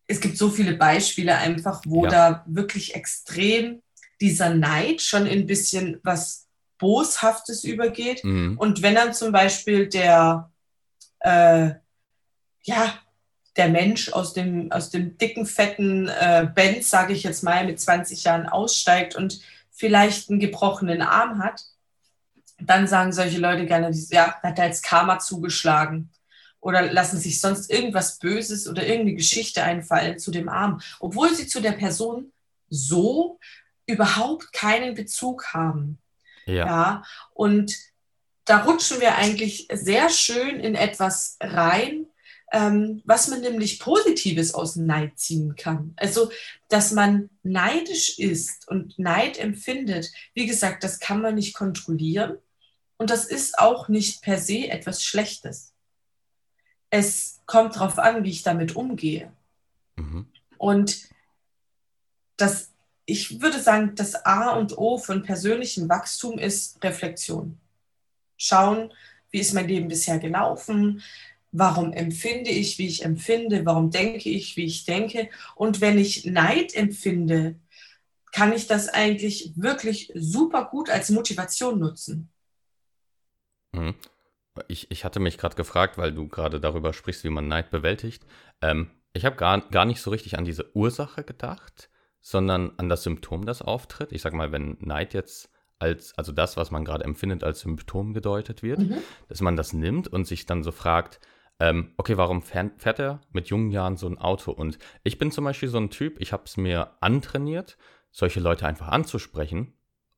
es 0.07 0.19
gibt 0.19 0.37
so 0.37 0.49
viele 0.49 0.73
Beispiele 0.73 1.37
einfach, 1.37 1.81
wo 1.85 2.05
ja. 2.05 2.09
da 2.09 2.43
wirklich 2.47 2.95
extrem 2.95 3.81
dieser 4.21 4.53
Neid 4.53 5.01
schon 5.01 5.27
ein 5.27 5.47
bisschen 5.47 5.99
was 6.03 6.47
Boshaftes 6.77 7.63
übergeht. 7.63 8.23
Mhm. 8.23 8.57
Und 8.57 8.81
wenn 8.81 8.95
dann 8.95 9.13
zum 9.13 9.31
Beispiel 9.31 9.87
der, 9.87 10.51
äh, 11.19 11.71
ja, 12.63 12.99
der 13.55 13.69
Mensch 13.69 14.11
aus 14.11 14.33
dem, 14.33 14.71
aus 14.71 14.89
dem 14.89 15.17
dicken, 15.17 15.45
fetten 15.45 16.07
äh, 16.07 16.47
Benz, 16.53 16.89
sage 16.89 17.13
ich 17.13 17.23
jetzt 17.23 17.43
mal, 17.43 17.65
mit 17.65 17.79
20 17.79 18.23
Jahren 18.23 18.47
aussteigt 18.47 19.15
und 19.15 19.39
vielleicht 19.71 20.29
einen 20.29 20.39
gebrochenen 20.39 21.01
Arm 21.01 21.41
hat, 21.43 21.61
dann 22.59 22.87
sagen 22.87 23.11
solche 23.11 23.39
Leute 23.39 23.65
gerne, 23.65 23.91
ja, 24.09 24.35
hat 24.41 24.59
er 24.59 24.65
jetzt 24.65 24.83
Karma 24.83 25.19
zugeschlagen. 25.19 26.09
Oder 26.63 26.91
lassen 26.93 27.19
sich 27.19 27.41
sonst 27.41 27.69
irgendwas 27.69 28.19
Böses 28.19 28.67
oder 28.67 28.83
irgendeine 28.83 29.15
Geschichte 29.15 29.63
einfallen 29.63 30.17
zu 30.17 30.31
dem 30.31 30.47
Arm, 30.47 30.81
obwohl 30.99 31.33
sie 31.35 31.45
zu 31.45 31.61
der 31.61 31.73
Person 31.73 32.31
so 32.69 33.37
überhaupt 33.85 34.53
keinen 34.53 34.95
Bezug 34.95 35.53
haben. 35.53 35.99
Ja. 36.45 36.65
ja. 36.65 37.03
Und 37.33 37.75
da 38.45 38.63
rutschen 38.63 39.01
wir 39.01 39.15
eigentlich 39.15 39.67
sehr 39.73 40.09
schön 40.09 40.59
in 40.61 40.75
etwas 40.75 41.37
rein, 41.41 42.07
ähm, 42.53 43.01
was 43.03 43.27
man 43.27 43.41
nämlich 43.41 43.79
Positives 43.79 44.53
aus 44.53 44.77
Neid 44.77 45.19
ziehen 45.19 45.55
kann. 45.55 45.93
Also, 45.97 46.31
dass 46.69 46.91
man 46.91 47.29
neidisch 47.41 48.19
ist 48.19 48.69
und 48.69 48.97
Neid 48.97 49.37
empfindet, 49.37 50.11
wie 50.33 50.45
gesagt, 50.45 50.85
das 50.85 50.99
kann 50.99 51.21
man 51.21 51.35
nicht 51.35 51.53
kontrollieren 51.53 52.37
und 52.97 53.09
das 53.09 53.25
ist 53.25 53.59
auch 53.59 53.89
nicht 53.89 54.21
per 54.21 54.37
se 54.37 54.69
etwas 54.69 55.03
Schlechtes. 55.03 55.72
Es 56.93 57.41
kommt 57.47 57.75
darauf 57.75 57.97
an, 57.97 58.23
wie 58.23 58.29
ich 58.29 58.43
damit 58.43 58.75
umgehe. 58.75 59.33
Mhm. 59.95 60.27
Und 60.59 61.09
das, 62.37 62.69
ich 63.07 63.41
würde 63.41 63.59
sagen, 63.59 63.95
das 63.95 64.13
A 64.25 64.51
und 64.51 64.77
O 64.77 64.99
von 64.99 65.23
persönlichem 65.23 65.89
Wachstum 65.89 66.37
ist 66.37 66.83
Reflexion. 66.83 67.57
Schauen, 68.37 68.93
wie 69.31 69.39
ist 69.39 69.53
mein 69.53 69.67
Leben 69.67 69.87
bisher 69.87 70.19
gelaufen? 70.19 71.01
warum 71.55 71.93
empfinde 71.93 72.49
ich, 72.49 72.79
wie 72.79 72.87
ich 72.87 73.05
empfinde, 73.05 73.63
warum 73.63 73.91
denke 73.91 74.27
ich, 74.27 74.57
wie 74.57 74.65
ich 74.65 74.85
denke. 74.85 75.29
Und 75.53 75.81
wenn 75.81 75.99
ich 75.99 76.25
Neid 76.25 76.73
empfinde, 76.73 77.59
kann 78.31 78.51
ich 78.53 78.65
das 78.65 78.89
eigentlich 78.89 79.53
wirklich 79.55 80.11
super 80.15 80.65
gut 80.65 80.89
als 80.89 81.11
Motivation 81.11 81.77
nutzen. 81.77 82.29
Ich, 84.67 84.91
ich 84.91 85.03
hatte 85.03 85.19
mich 85.19 85.37
gerade 85.37 85.55
gefragt, 85.55 85.97
weil 85.97 86.11
du 86.11 86.27
gerade 86.27 86.59
darüber 86.59 86.93
sprichst, 86.93 87.23
wie 87.23 87.29
man 87.29 87.47
Neid 87.47 87.71
bewältigt. 87.71 88.25
Ähm, 88.61 88.91
ich 89.13 89.25
habe 89.25 89.35
gar, 89.35 89.61
gar 89.69 89.85
nicht 89.85 90.01
so 90.01 90.11
richtig 90.11 90.37
an 90.37 90.45
diese 90.45 90.75
Ursache 90.75 91.23
gedacht, 91.23 91.89
sondern 92.19 92.71
an 92.77 92.89
das 92.89 93.03
Symptom, 93.03 93.45
das 93.45 93.61
auftritt. 93.61 94.11
Ich 94.11 94.21
sage 94.21 94.35
mal, 94.35 94.51
wenn 94.51 94.77
Neid 94.79 95.13
jetzt 95.13 95.49
als, 95.79 96.17
also 96.17 96.31
das, 96.31 96.55
was 96.55 96.71
man 96.71 96.85
gerade 96.85 97.03
empfindet, 97.03 97.43
als 97.43 97.61
Symptom 97.61 98.13
gedeutet 98.13 98.63
wird, 98.63 98.79
mhm. 98.79 98.97
dass 99.27 99.41
man 99.41 99.55
das 99.55 99.73
nimmt 99.73 100.07
und 100.07 100.25
sich 100.25 100.45
dann 100.45 100.63
so 100.63 100.71
fragt, 100.71 101.19
ähm, 101.59 101.93
okay, 101.97 102.17
warum 102.17 102.41
fährt 102.41 102.99
er 102.99 103.21
mit 103.31 103.47
jungen 103.47 103.71
Jahren 103.71 103.97
so 103.97 104.07
ein 104.07 104.17
Auto? 104.17 104.51
Und 104.51 104.77
ich 105.03 105.17
bin 105.17 105.31
zum 105.31 105.43
Beispiel 105.43 105.69
so 105.69 105.77
ein 105.77 105.89
Typ, 105.89 106.19
ich 106.19 106.33
habe 106.33 106.43
es 106.45 106.57
mir 106.57 106.91
antrainiert, 107.01 107.77
solche 108.11 108.39
Leute 108.39 108.65
einfach 108.65 108.87
anzusprechen 108.87 109.73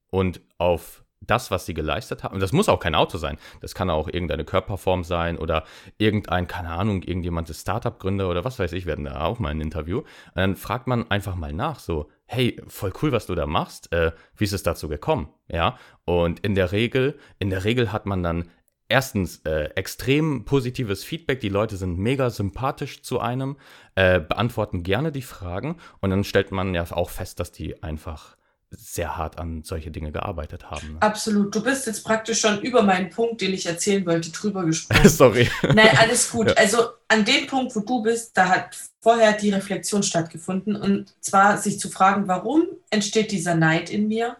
und 0.07 0.41
auf 0.57 1.04
das, 1.22 1.51
was 1.51 1.65
sie 1.65 1.74
geleistet 1.74 2.24
haben. 2.24 2.36
Und 2.36 2.41
das 2.41 2.51
muss 2.51 2.69
auch 2.69 2.79
kein 2.79 2.95
Auto 2.95 3.17
sein. 3.17 3.38
Das 3.62 3.74
kann 3.74 3.89
auch 3.89 4.07
irgendeine 4.07 4.45
Körperform 4.45 5.03
sein 5.03 5.38
oder 5.38 5.63
irgendein, 5.98 6.48
keine 6.48 6.69
Ahnung, 6.69 7.03
irgendjemand 7.03 7.50
ist 7.50 7.62
Startup-Gründer 7.62 8.29
oder 8.29 8.45
was 8.45 8.60
weiß 8.60 8.74
ich, 8.74 8.86
werden 8.86 9.05
da 9.05 9.22
auch 9.22 9.39
mal 9.39 9.50
ein 9.50 9.62
Interview. 9.62 10.00
Und 10.00 10.07
dann 10.36 10.55
fragt 10.55 10.88
man 10.88 11.10
einfach 11.10 11.36
mal 11.36 11.53
nach, 11.53 11.79
so, 11.79 12.10
hey, 12.25 12.62
voll 12.67 12.93
cool, 13.01 13.12
was 13.12 13.25
du 13.25 13.36
da 13.36 13.45
machst. 13.45 13.91
Äh, 13.91 14.12
wie 14.36 14.43
ist 14.43 14.53
es 14.53 14.63
dazu 14.63 14.88
gekommen? 14.88 15.29
Ja. 15.48 15.77
Und 16.05 16.39
in 16.39 16.55
der 16.55 16.72
Regel, 16.72 17.18
in 17.39 17.50
der 17.50 17.63
Regel 17.63 17.92
hat 17.92 18.05
man 18.05 18.24
dann 18.24 18.50
erstens 18.87 19.37
äh, 19.46 19.70
extrem 19.75 20.46
positives 20.46 21.03
Feedback. 21.03 21.39
Die 21.39 21.50
Leute 21.50 21.77
sind 21.77 21.98
mega 21.98 22.29
sympathisch 22.29 23.01
zu 23.01 23.20
einem, 23.20 23.57
äh, 23.96 24.20
beantworten 24.20 24.83
gerne 24.83 25.11
die 25.11 25.22
Fragen 25.22 25.77
und 26.01 26.11
dann 26.11 26.24
stellt 26.24 26.51
man 26.51 26.74
ja 26.75 26.85
auch 26.92 27.09
fest, 27.09 27.39
dass 27.39 27.51
die 27.51 27.81
einfach 27.81 28.37
sehr 28.77 29.18
hart 29.18 29.38
an 29.40 29.64
solche 29.64 29.92
Dinge 29.92 30.11
gearbeitet 30.11 30.70
haben. 30.70 30.94
Ne? 30.94 31.01
Absolut. 31.01 31.53
Du 31.53 31.64
bist 31.64 31.88
jetzt 31.88 32.03
praktisch 32.03 32.40
schon 32.40 32.61
über 32.61 32.83
meinen 32.83 33.09
Punkt, 33.09 33.42
den 33.42 33.53
ich 33.53 33.66
erzählen 33.66 34.05
wollte, 34.05 34.31
drüber 34.31 34.66
gesprochen. 34.66 35.09
Sorry. 35.09 35.50
Nein, 35.74 35.98
alles 35.98 36.31
gut. 36.31 36.46
Ja. 36.55 36.57
Also 36.57 36.90
an 37.07 37.25
dem 37.25 37.48
Punkt, 37.48 37.75
wo 37.75 37.79
du 37.79 38.03
bist, 38.03 38.38
da 38.38 38.48
hat 38.48 38.77
vorher 39.01 39.33
die 39.33 39.50
Reflexion 39.50 40.03
stattgefunden 40.03 40.75
und 40.75 41.14
zwar 41.20 41.57
sich 41.57 41.79
zu 41.79 41.90
fragen, 41.90 42.27
warum 42.27 42.68
entsteht 42.92 43.31
dieser 43.31 43.55
Neid 43.55 43.90
in 43.90 44.07
mir? 44.07 44.38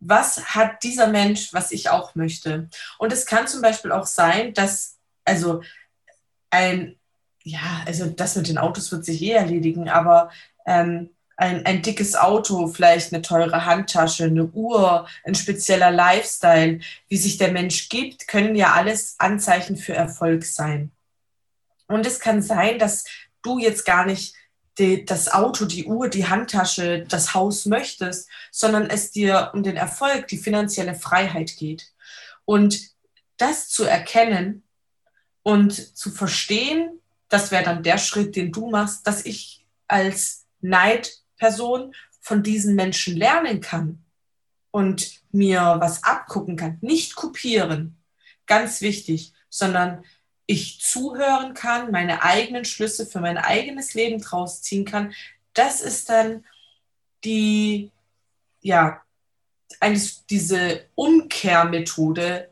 was 0.00 0.54
hat 0.54 0.82
dieser 0.82 1.08
Mensch, 1.08 1.52
was 1.52 1.72
ich 1.72 1.90
auch 1.90 2.14
möchte. 2.14 2.68
Und 2.98 3.12
es 3.12 3.26
kann 3.26 3.48
zum 3.48 3.62
Beispiel 3.62 3.92
auch 3.92 4.06
sein, 4.06 4.54
dass, 4.54 4.96
also 5.24 5.62
ein, 6.50 6.96
ja, 7.42 7.82
also 7.86 8.06
das 8.06 8.36
mit 8.36 8.48
den 8.48 8.58
Autos 8.58 8.92
wird 8.92 9.04
sich 9.04 9.22
eh 9.22 9.32
erledigen, 9.32 9.88
aber 9.88 10.30
ähm, 10.66 11.10
ein, 11.38 11.64
ein 11.64 11.82
dickes 11.82 12.16
Auto, 12.16 12.66
vielleicht 12.66 13.12
eine 13.12 13.22
teure 13.22 13.64
Handtasche, 13.64 14.24
eine 14.24 14.46
Uhr, 14.46 15.06
ein 15.24 15.36
spezieller 15.36 15.92
Lifestyle, 15.92 16.80
wie 17.08 17.16
sich 17.16 17.38
der 17.38 17.52
Mensch 17.52 17.88
gibt, 17.88 18.26
können 18.26 18.56
ja 18.56 18.72
alles 18.72 19.14
Anzeichen 19.18 19.76
für 19.76 19.94
Erfolg 19.94 20.44
sein. 20.44 20.90
Und 21.86 22.04
es 22.06 22.18
kann 22.18 22.42
sein, 22.42 22.80
dass 22.80 23.04
du 23.42 23.60
jetzt 23.60 23.84
gar 23.84 24.04
nicht 24.04 24.34
die, 24.78 25.04
das 25.04 25.32
Auto, 25.32 25.64
die 25.64 25.86
Uhr, 25.86 26.08
die 26.08 26.26
Handtasche, 26.26 27.06
das 27.08 27.34
Haus 27.34 27.66
möchtest, 27.66 28.28
sondern 28.50 28.90
es 28.90 29.12
dir 29.12 29.52
um 29.54 29.62
den 29.62 29.76
Erfolg, 29.76 30.26
die 30.26 30.38
finanzielle 30.38 30.96
Freiheit 30.96 31.56
geht. 31.56 31.92
Und 32.46 32.80
das 33.36 33.68
zu 33.68 33.84
erkennen 33.84 34.64
und 35.44 35.96
zu 35.96 36.10
verstehen, 36.10 37.00
das 37.28 37.52
wäre 37.52 37.62
dann 37.62 37.84
der 37.84 37.98
Schritt, 37.98 38.34
den 38.34 38.50
du 38.50 38.70
machst, 38.70 39.06
dass 39.06 39.24
ich 39.24 39.64
als 39.86 40.46
Neidperson 41.38 41.94
von 42.20 42.42
diesen 42.42 42.74
Menschen 42.74 43.16
lernen 43.16 43.60
kann 43.60 44.04
und 44.70 45.20
mir 45.32 45.76
was 45.80 46.04
abgucken 46.04 46.56
kann. 46.56 46.78
Nicht 46.80 47.16
kopieren, 47.16 47.96
ganz 48.46 48.80
wichtig, 48.80 49.32
sondern 49.48 50.04
ich 50.46 50.80
zuhören 50.80 51.54
kann, 51.54 51.90
meine 51.90 52.22
eigenen 52.22 52.64
Schlüsse 52.64 53.06
für 53.06 53.20
mein 53.20 53.38
eigenes 53.38 53.94
Leben 53.94 54.20
draus 54.20 54.62
ziehen 54.62 54.84
kann, 54.84 55.12
das 55.52 55.80
ist 55.80 56.08
dann 56.08 56.44
die, 57.24 57.90
ja, 58.60 59.02
diese 60.30 60.86
Umkehrmethode 60.94 62.50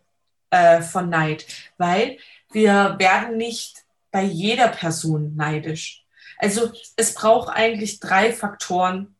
äh, 0.50 0.82
von 0.82 1.08
Neid, 1.08 1.46
weil 1.78 2.18
wir 2.52 2.96
werden 2.98 3.36
nicht 3.36 3.84
bei 4.10 4.22
jeder 4.22 4.68
Person 4.68 5.34
neidisch. 5.36 6.05
Also 6.38 6.72
es 6.96 7.14
braucht 7.14 7.48
eigentlich 7.48 8.00
drei 8.00 8.32
Faktoren, 8.32 9.16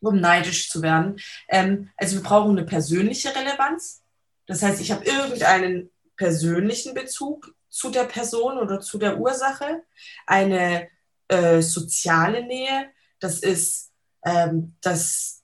um 0.00 0.20
neidisch 0.20 0.68
zu 0.68 0.82
werden. 0.82 1.20
Ähm, 1.48 1.90
also 1.96 2.16
wir 2.16 2.22
brauchen 2.22 2.58
eine 2.58 2.66
persönliche 2.66 3.34
Relevanz. 3.34 4.02
Das 4.46 4.62
heißt, 4.62 4.80
ich 4.80 4.90
habe 4.90 5.04
irgendeinen 5.04 5.90
persönlichen 6.16 6.94
Bezug 6.94 7.54
zu 7.68 7.90
der 7.90 8.04
Person 8.04 8.58
oder 8.58 8.80
zu 8.80 8.98
der 8.98 9.18
Ursache, 9.18 9.82
eine 10.26 10.88
äh, 11.28 11.62
soziale 11.62 12.44
Nähe, 12.44 12.90
das 13.18 13.38
ist 13.38 13.92
ähm, 14.24 14.74
das 14.82 15.42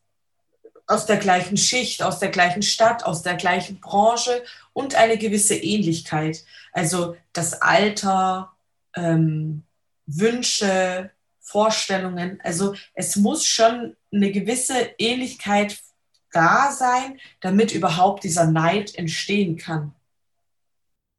aus 0.87 1.07
der 1.07 1.19
gleichen 1.19 1.57
Schicht, 1.57 2.03
aus 2.03 2.19
der 2.19 2.31
gleichen 2.31 2.63
Stadt, 2.63 3.05
aus 3.05 3.23
der 3.23 3.35
gleichen 3.35 3.81
Branche 3.81 4.43
und 4.73 4.95
eine 4.95 5.19
gewisse 5.19 5.55
Ähnlichkeit. 5.55 6.45
Also 6.73 7.17
das 7.33 7.61
Alter, 7.61 8.53
ähm, 8.95 9.65
Wünsche, 10.09 11.11
Vorstellungen. 11.40 12.40
Also 12.42 12.75
es 12.94 13.16
muss 13.16 13.47
schon 13.47 13.97
eine 14.12 14.33
gewisse 14.33 14.94
Ähnlichkeit 14.99 15.79
da 16.33 16.73
sein, 16.73 17.18
damit 17.40 17.75
überhaupt 17.75 18.25
dieser 18.25 18.47
Neid 18.47 18.94
entstehen 18.94 19.57
kann. 19.57 19.94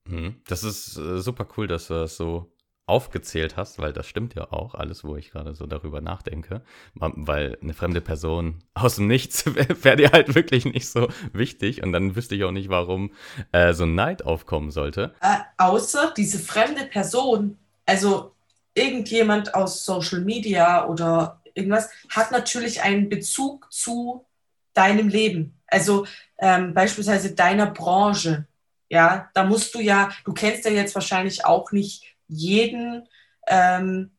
Mhm. 0.06 0.42
Das 0.48 0.64
ist 0.64 0.98
äh, 0.98 1.20
super 1.20 1.48
cool, 1.58 1.68
dass 1.68 1.88
du 1.88 1.94
das 1.96 2.18
so 2.18 2.52
aufgezählt 2.86 3.56
hast, 3.56 3.78
weil 3.78 3.94
das 3.94 4.08
stimmt 4.08 4.34
ja 4.34 4.52
auch, 4.52 4.74
alles, 4.74 5.04
wo 5.04 5.16
ich 5.16 5.30
gerade 5.32 5.54
so 5.54 5.68
darüber 5.68 6.02
nachdenke. 6.02 6.64
Weil 6.96 7.58
eine 7.62 7.74
fremde 7.74 8.02
Person 8.02 8.64
aus 8.74 8.96
dem 8.96 9.08
Nichts 9.08 9.46
wäre 9.56 9.84
wär 9.84 9.96
dir 9.96 10.12
halt 10.12 10.36
wirklich 10.36 10.66
nicht 10.66 10.90
so 10.90 11.08
wichtig 11.32 11.84
und 11.84 11.92
dann 11.92 12.16
wüsste 12.16 12.36
ich 12.36 12.44
auch 12.44 12.52
nicht, 12.52 12.70
warum 12.70 13.12
äh, 13.52 13.74
so 13.74 13.84
ein 13.84 13.96
Neid 13.96 14.26
aufkommen 14.26 14.72
sollte. 14.72 15.14
Äh, 15.22 15.38
außer 15.58 16.14
diese 16.18 16.40
fremde 16.40 16.86
Person, 16.86 17.58
also 17.86 18.34
irgendjemand 18.74 19.56
aus 19.56 19.86
Social 19.86 20.22
Media 20.22 20.86
oder 20.88 21.42
irgendwas, 21.54 21.90
hat 22.10 22.32
natürlich 22.32 22.82
einen 22.82 23.10
Bezug 23.10 23.72
zu 23.72 24.26
deinem 24.74 25.10
Leben. 25.10 25.60
Also 25.68 26.06
ähm, 26.38 26.74
beispielsweise 26.74 27.36
deiner 27.36 27.68
Branche 27.68 28.48
ja, 28.90 29.30
da 29.34 29.44
musst 29.44 29.74
du 29.76 29.80
ja, 29.80 30.10
du 30.26 30.34
kennst 30.34 30.66
ja 30.66 30.72
jetzt 30.72 30.96
wahrscheinlich 30.96 31.46
auch 31.46 31.72
nicht 31.72 32.04
jeden, 32.28 33.08
ähm, 33.48 34.12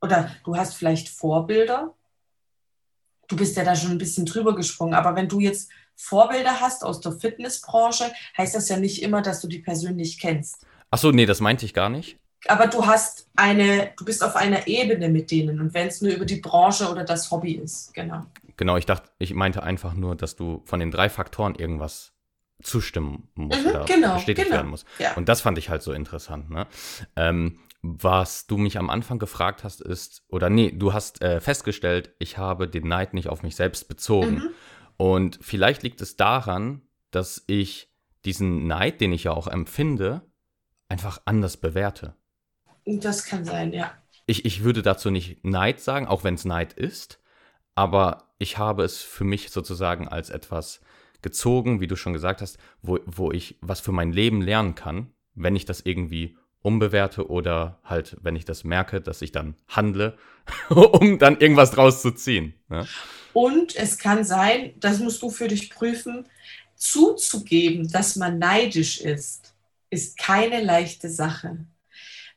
oder 0.00 0.30
du 0.44 0.56
hast 0.56 0.74
vielleicht 0.74 1.08
Vorbilder. 1.08 1.94
Du 3.28 3.36
bist 3.36 3.56
ja 3.56 3.64
da 3.64 3.76
schon 3.76 3.92
ein 3.92 3.98
bisschen 3.98 4.26
drüber 4.26 4.54
gesprungen, 4.54 4.94
aber 4.94 5.14
wenn 5.14 5.28
du 5.28 5.40
jetzt 5.40 5.70
Vorbilder 5.94 6.60
hast 6.60 6.84
aus 6.84 7.00
der 7.00 7.12
Fitnessbranche, 7.12 8.12
heißt 8.36 8.54
das 8.54 8.68
ja 8.68 8.76
nicht 8.76 9.02
immer, 9.02 9.22
dass 9.22 9.40
du 9.40 9.48
die 9.48 9.58
persönlich 9.58 10.18
kennst. 10.18 10.66
Ach 10.90 10.98
so, 10.98 11.10
nee, 11.10 11.26
das 11.26 11.40
meinte 11.40 11.66
ich 11.66 11.74
gar 11.74 11.88
nicht. 11.88 12.18
Aber 12.46 12.66
du 12.68 12.86
hast 12.86 13.28
eine, 13.36 13.90
du 13.96 14.04
bist 14.04 14.22
auf 14.22 14.36
einer 14.36 14.68
Ebene 14.68 15.08
mit 15.08 15.30
denen 15.30 15.60
und 15.60 15.74
wenn 15.74 15.88
es 15.88 16.00
nur 16.00 16.12
über 16.12 16.24
die 16.24 16.40
Branche 16.40 16.88
oder 16.88 17.04
das 17.04 17.30
Hobby 17.30 17.52
ist, 17.52 17.92
genau. 17.94 18.24
Genau, 18.56 18.76
ich 18.76 18.86
dachte, 18.86 19.10
ich 19.18 19.34
meinte 19.34 19.62
einfach 19.62 19.94
nur, 19.94 20.16
dass 20.16 20.36
du 20.36 20.62
von 20.64 20.80
den 20.80 20.90
drei 20.90 21.08
Faktoren 21.08 21.54
irgendwas 21.54 22.12
zustimmen 22.62 23.28
musst 23.34 23.64
Mhm, 23.64 23.70
oder 23.70 23.84
genau, 23.84 24.14
bestätigt 24.14 24.46
genau. 24.46 24.56
werden 24.56 24.70
muss. 24.70 24.84
Ja. 24.98 25.14
Und 25.14 25.28
das 25.28 25.40
fand 25.40 25.58
ich 25.58 25.68
halt 25.68 25.82
so 25.82 25.92
interessant. 25.92 26.50
Ne? 26.50 26.66
Ähm, 27.14 27.60
was 27.82 28.46
du 28.46 28.56
mich 28.56 28.78
am 28.78 28.90
Anfang 28.90 29.18
gefragt 29.20 29.62
hast, 29.62 29.80
ist, 29.80 30.24
oder 30.28 30.50
nee, 30.50 30.72
du 30.72 30.92
hast 30.92 31.22
äh, 31.22 31.40
festgestellt, 31.40 32.12
ich 32.18 32.36
habe 32.36 32.68
den 32.68 32.88
Neid 32.88 33.14
nicht 33.14 33.28
auf 33.28 33.42
mich 33.42 33.54
selbst 33.54 33.88
bezogen. 33.88 34.34
Mhm. 34.34 34.50
Und 34.96 35.38
vielleicht 35.40 35.84
liegt 35.84 36.00
es 36.00 36.16
daran, 36.16 36.82
dass 37.12 37.44
ich 37.46 37.92
diesen 38.24 38.66
Neid, 38.66 39.00
den 39.00 39.12
ich 39.12 39.24
ja 39.24 39.30
auch 39.32 39.46
empfinde, 39.46 40.22
einfach 40.88 41.22
anders 41.24 41.56
bewerte. 41.56 42.14
Das 42.96 43.26
kann 43.26 43.44
sein, 43.44 43.72
ja. 43.72 43.92
Ich, 44.26 44.44
ich 44.44 44.64
würde 44.64 44.82
dazu 44.82 45.10
nicht 45.10 45.44
Neid 45.44 45.80
sagen, 45.80 46.06
auch 46.06 46.24
wenn 46.24 46.34
es 46.34 46.44
Neid 46.44 46.72
ist, 46.72 47.20
aber 47.74 48.24
ich 48.38 48.58
habe 48.58 48.82
es 48.82 49.02
für 49.02 49.24
mich 49.24 49.50
sozusagen 49.50 50.08
als 50.08 50.30
etwas 50.30 50.80
gezogen, 51.22 51.80
wie 51.80 51.86
du 51.86 51.96
schon 51.96 52.12
gesagt 52.12 52.40
hast, 52.40 52.58
wo, 52.82 52.98
wo 53.04 53.30
ich 53.30 53.58
was 53.60 53.80
für 53.80 53.92
mein 53.92 54.12
Leben 54.12 54.40
lernen 54.40 54.74
kann, 54.74 55.12
wenn 55.34 55.56
ich 55.56 55.64
das 55.64 55.80
irgendwie 55.82 56.36
umbewerte 56.62 57.28
oder 57.28 57.78
halt, 57.84 58.16
wenn 58.22 58.36
ich 58.36 58.44
das 58.44 58.64
merke, 58.64 59.00
dass 59.00 59.22
ich 59.22 59.32
dann 59.32 59.54
handle, 59.68 60.16
um 60.68 61.18
dann 61.18 61.40
irgendwas 61.40 61.70
draus 61.70 62.02
zu 62.02 62.10
ziehen. 62.12 62.54
Ne? 62.68 62.86
Und 63.32 63.76
es 63.76 63.98
kann 63.98 64.24
sein, 64.24 64.72
das 64.80 64.98
musst 64.98 65.22
du 65.22 65.30
für 65.30 65.48
dich 65.48 65.70
prüfen, 65.70 66.26
zuzugeben, 66.74 67.90
dass 67.90 68.16
man 68.16 68.38
neidisch 68.38 69.00
ist, 69.00 69.54
ist 69.90 70.18
keine 70.18 70.62
leichte 70.62 71.08
Sache. 71.08 71.58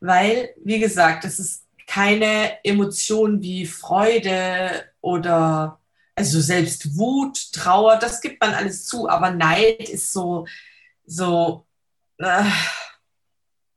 Weil, 0.02 0.50
wie 0.64 0.80
gesagt, 0.80 1.24
es 1.24 1.40
ist 1.40 1.64
keine 1.88 2.64
Emotion 2.64 3.42
wie 3.42 3.66
Freude 3.66 4.86
oder 5.00 5.80
also 6.16 6.42
selbst 6.42 6.98
Wut, 6.98 7.52
Trauer, 7.54 7.98
das 7.98 8.22
gibt 8.22 8.42
man 8.42 8.54
alles 8.54 8.86
zu, 8.86 9.10
aber 9.10 9.32
Neid 9.32 9.90
ist 9.90 10.12
so, 10.12 10.46
so, 11.06 11.66
äh, 12.18 12.44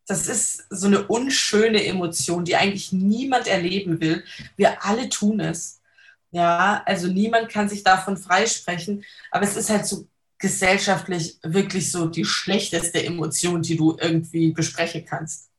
das 0.06 0.26
ist 0.26 0.66
so 0.70 0.86
eine 0.86 1.06
unschöne 1.06 1.84
Emotion, 1.84 2.44
die 2.44 2.56
eigentlich 2.56 2.92
niemand 2.92 3.46
erleben 3.46 4.00
will. 4.00 4.24
Wir 4.56 4.84
alle 4.84 5.08
tun 5.08 5.40
es. 5.40 5.80
Ja, 6.30 6.82
also 6.84 7.06
niemand 7.06 7.48
kann 7.48 7.68
sich 7.68 7.84
davon 7.84 8.16
freisprechen, 8.16 9.04
aber 9.30 9.44
es 9.44 9.56
ist 9.56 9.70
halt 9.70 9.86
so 9.86 10.06
gesellschaftlich 10.38 11.38
wirklich 11.42 11.90
so 11.90 12.06
die 12.06 12.24
schlechteste 12.24 13.04
Emotion, 13.04 13.62
die 13.62 13.76
du 13.76 13.96
irgendwie 13.98 14.52
besprechen 14.52 15.04
kannst. 15.04 15.50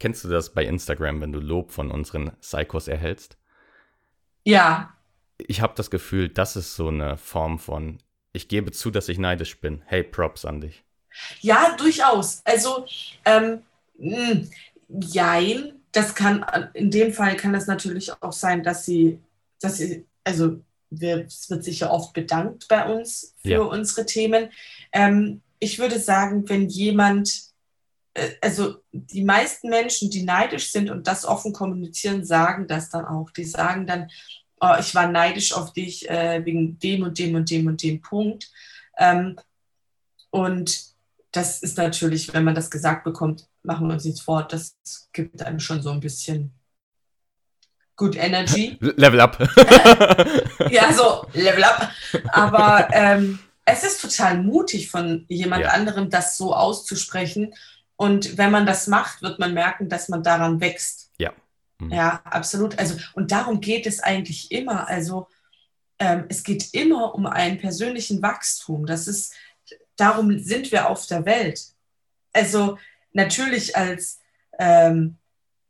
Kennst 0.00 0.24
du 0.24 0.28
das 0.28 0.52
bei 0.52 0.64
Instagram, 0.64 1.20
wenn 1.20 1.30
du 1.32 1.38
Lob 1.40 1.70
von 1.70 1.90
unseren 1.92 2.32
Psychos 2.40 2.88
erhältst? 2.88 3.36
Ja, 4.44 4.96
Ich 5.38 5.60
habe 5.60 5.74
das 5.76 5.90
Gefühl, 5.90 6.28
das 6.28 6.54
ist 6.56 6.74
so 6.76 6.88
eine 6.88 7.16
Form 7.16 7.58
von, 7.58 7.98
ich 8.32 8.46
gebe 8.48 8.70
zu, 8.72 8.90
dass 8.92 9.08
ich 9.08 9.18
neidisch 9.18 9.60
bin. 9.60 9.82
Hey, 9.86 10.02
Props 10.04 10.44
an 10.44 10.60
dich. 10.60 10.84
ja, 11.40 11.76
durchaus. 11.76 12.40
Also, 12.44 12.86
ähm, 13.24 13.62
mh, 13.98 14.46
jein, 14.88 15.80
das 15.92 16.14
kann, 16.14 16.44
in 16.74 16.90
dem 16.90 17.12
Fall 17.12 17.36
kann 17.36 17.52
das 17.52 17.66
natürlich 17.66 18.12
auch 18.22 18.32
sein, 18.32 18.62
dass 18.62 18.84
sie, 18.84 19.18
dass 19.60 19.78
sie, 19.78 20.06
also 20.24 20.60
wir, 20.90 21.26
es 21.26 21.48
wird 21.50 21.64
sicher 21.64 21.90
oft 21.92 22.12
bedankt 22.12 22.68
bei 22.68 22.84
uns 22.92 23.34
für 23.44 23.48
Ja. 23.48 23.60
unsere 23.68 24.06
Themen. 24.06 24.50
Ähm, 24.92 25.42
ich 25.58 25.78
würde 25.78 25.98
sagen, 25.98 26.48
wenn 26.48 26.68
jemand, 26.68 27.49
also 28.40 28.76
die 28.92 29.24
meisten 29.24 29.68
Menschen, 29.68 30.10
die 30.10 30.24
neidisch 30.24 30.72
sind 30.72 30.90
und 30.90 31.06
das 31.06 31.24
offen 31.24 31.52
kommunizieren, 31.52 32.24
sagen 32.24 32.66
das 32.66 32.90
dann 32.90 33.04
auch. 33.04 33.30
Die 33.30 33.44
sagen 33.44 33.86
dann, 33.86 34.10
oh, 34.60 34.74
ich 34.78 34.94
war 34.94 35.08
neidisch 35.08 35.52
auf 35.52 35.72
dich 35.72 36.08
äh, 36.10 36.44
wegen 36.44 36.78
dem 36.78 37.02
und 37.02 37.18
dem 37.18 37.34
und 37.34 37.50
dem 37.50 37.66
und 37.66 37.82
dem 37.82 38.00
Punkt. 38.00 38.50
Ähm, 38.98 39.36
und 40.30 40.90
das 41.32 41.62
ist 41.62 41.78
natürlich, 41.78 42.32
wenn 42.34 42.44
man 42.44 42.54
das 42.54 42.70
gesagt 42.70 43.04
bekommt, 43.04 43.46
machen 43.62 43.86
wir 43.86 43.94
uns 43.94 44.04
nichts 44.04 44.20
vor, 44.20 44.42
das 44.42 44.76
gibt 45.12 45.42
einem 45.42 45.60
schon 45.60 45.82
so 45.82 45.90
ein 45.90 46.00
bisschen 46.00 46.52
Good 47.96 48.16
Energy. 48.16 48.78
Level 48.80 49.20
up. 49.20 49.38
Ja, 50.70 50.92
so 50.92 51.26
Level 51.34 51.64
up. 51.64 51.90
Aber 52.32 52.88
ähm, 52.92 53.38
es 53.64 53.84
ist 53.84 54.00
total 54.00 54.42
mutig 54.42 54.90
von 54.90 55.26
jemand 55.28 55.62
Ja. 55.62 55.70
anderem, 55.70 56.10
das 56.10 56.36
so 56.36 56.54
auszusprechen. 56.54 57.54
Und 58.00 58.38
wenn 58.38 58.50
man 58.50 58.64
das 58.64 58.86
macht, 58.86 59.20
wird 59.20 59.38
man 59.38 59.52
merken, 59.52 59.90
dass 59.90 60.08
man 60.08 60.22
daran 60.22 60.58
wächst. 60.58 61.10
Ja. 61.18 61.34
Mhm. 61.78 61.92
Ja, 61.92 62.22
absolut. 62.24 62.78
Also, 62.78 62.96
und 63.12 63.30
darum 63.30 63.60
geht 63.60 63.86
es 63.86 64.00
eigentlich 64.00 64.50
immer. 64.50 64.88
Also, 64.88 65.28
ähm, 65.98 66.24
es 66.30 66.42
geht 66.42 66.72
immer 66.72 67.14
um 67.14 67.26
einen 67.26 67.58
persönlichen 67.58 68.22
Wachstum. 68.22 68.86
Das 68.86 69.06
ist, 69.06 69.34
darum 69.96 70.38
sind 70.38 70.72
wir 70.72 70.88
auf 70.88 71.06
der 71.08 71.26
Welt. 71.26 71.60
Also, 72.32 72.78
natürlich 73.12 73.76
als, 73.76 74.20
ähm, 74.58 75.18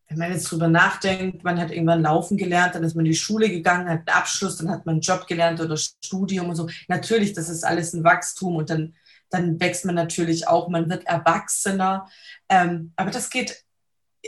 wenn 0.06 0.18
man 0.18 0.30
jetzt 0.30 0.52
drüber 0.52 0.68
nachdenkt, 0.68 1.42
man 1.42 1.58
hat 1.58 1.72
irgendwann 1.72 2.02
laufen 2.02 2.36
gelernt, 2.36 2.76
dann 2.76 2.84
ist 2.84 2.94
man 2.94 3.04
in 3.06 3.10
die 3.10 3.18
Schule 3.18 3.50
gegangen, 3.50 3.88
hat 3.88 4.06
einen 4.06 4.16
Abschluss, 4.16 4.56
dann 4.56 4.70
hat 4.70 4.86
man 4.86 4.94
einen 4.94 5.02
Job 5.02 5.26
gelernt 5.26 5.60
oder 5.60 5.76
Studium 5.76 6.50
und 6.50 6.54
so. 6.54 6.68
Natürlich, 6.86 7.32
das 7.32 7.48
ist 7.48 7.64
alles 7.64 7.92
ein 7.92 8.04
Wachstum 8.04 8.54
und 8.54 8.70
dann, 8.70 8.94
dann 9.30 9.60
wächst 9.60 9.84
man 9.84 9.94
natürlich 9.94 10.48
auch, 10.48 10.68
man 10.68 10.90
wird 10.90 11.06
erwachsener. 11.06 12.08
Ähm, 12.48 12.92
aber 12.96 13.10
das 13.10 13.30
geht 13.30 13.64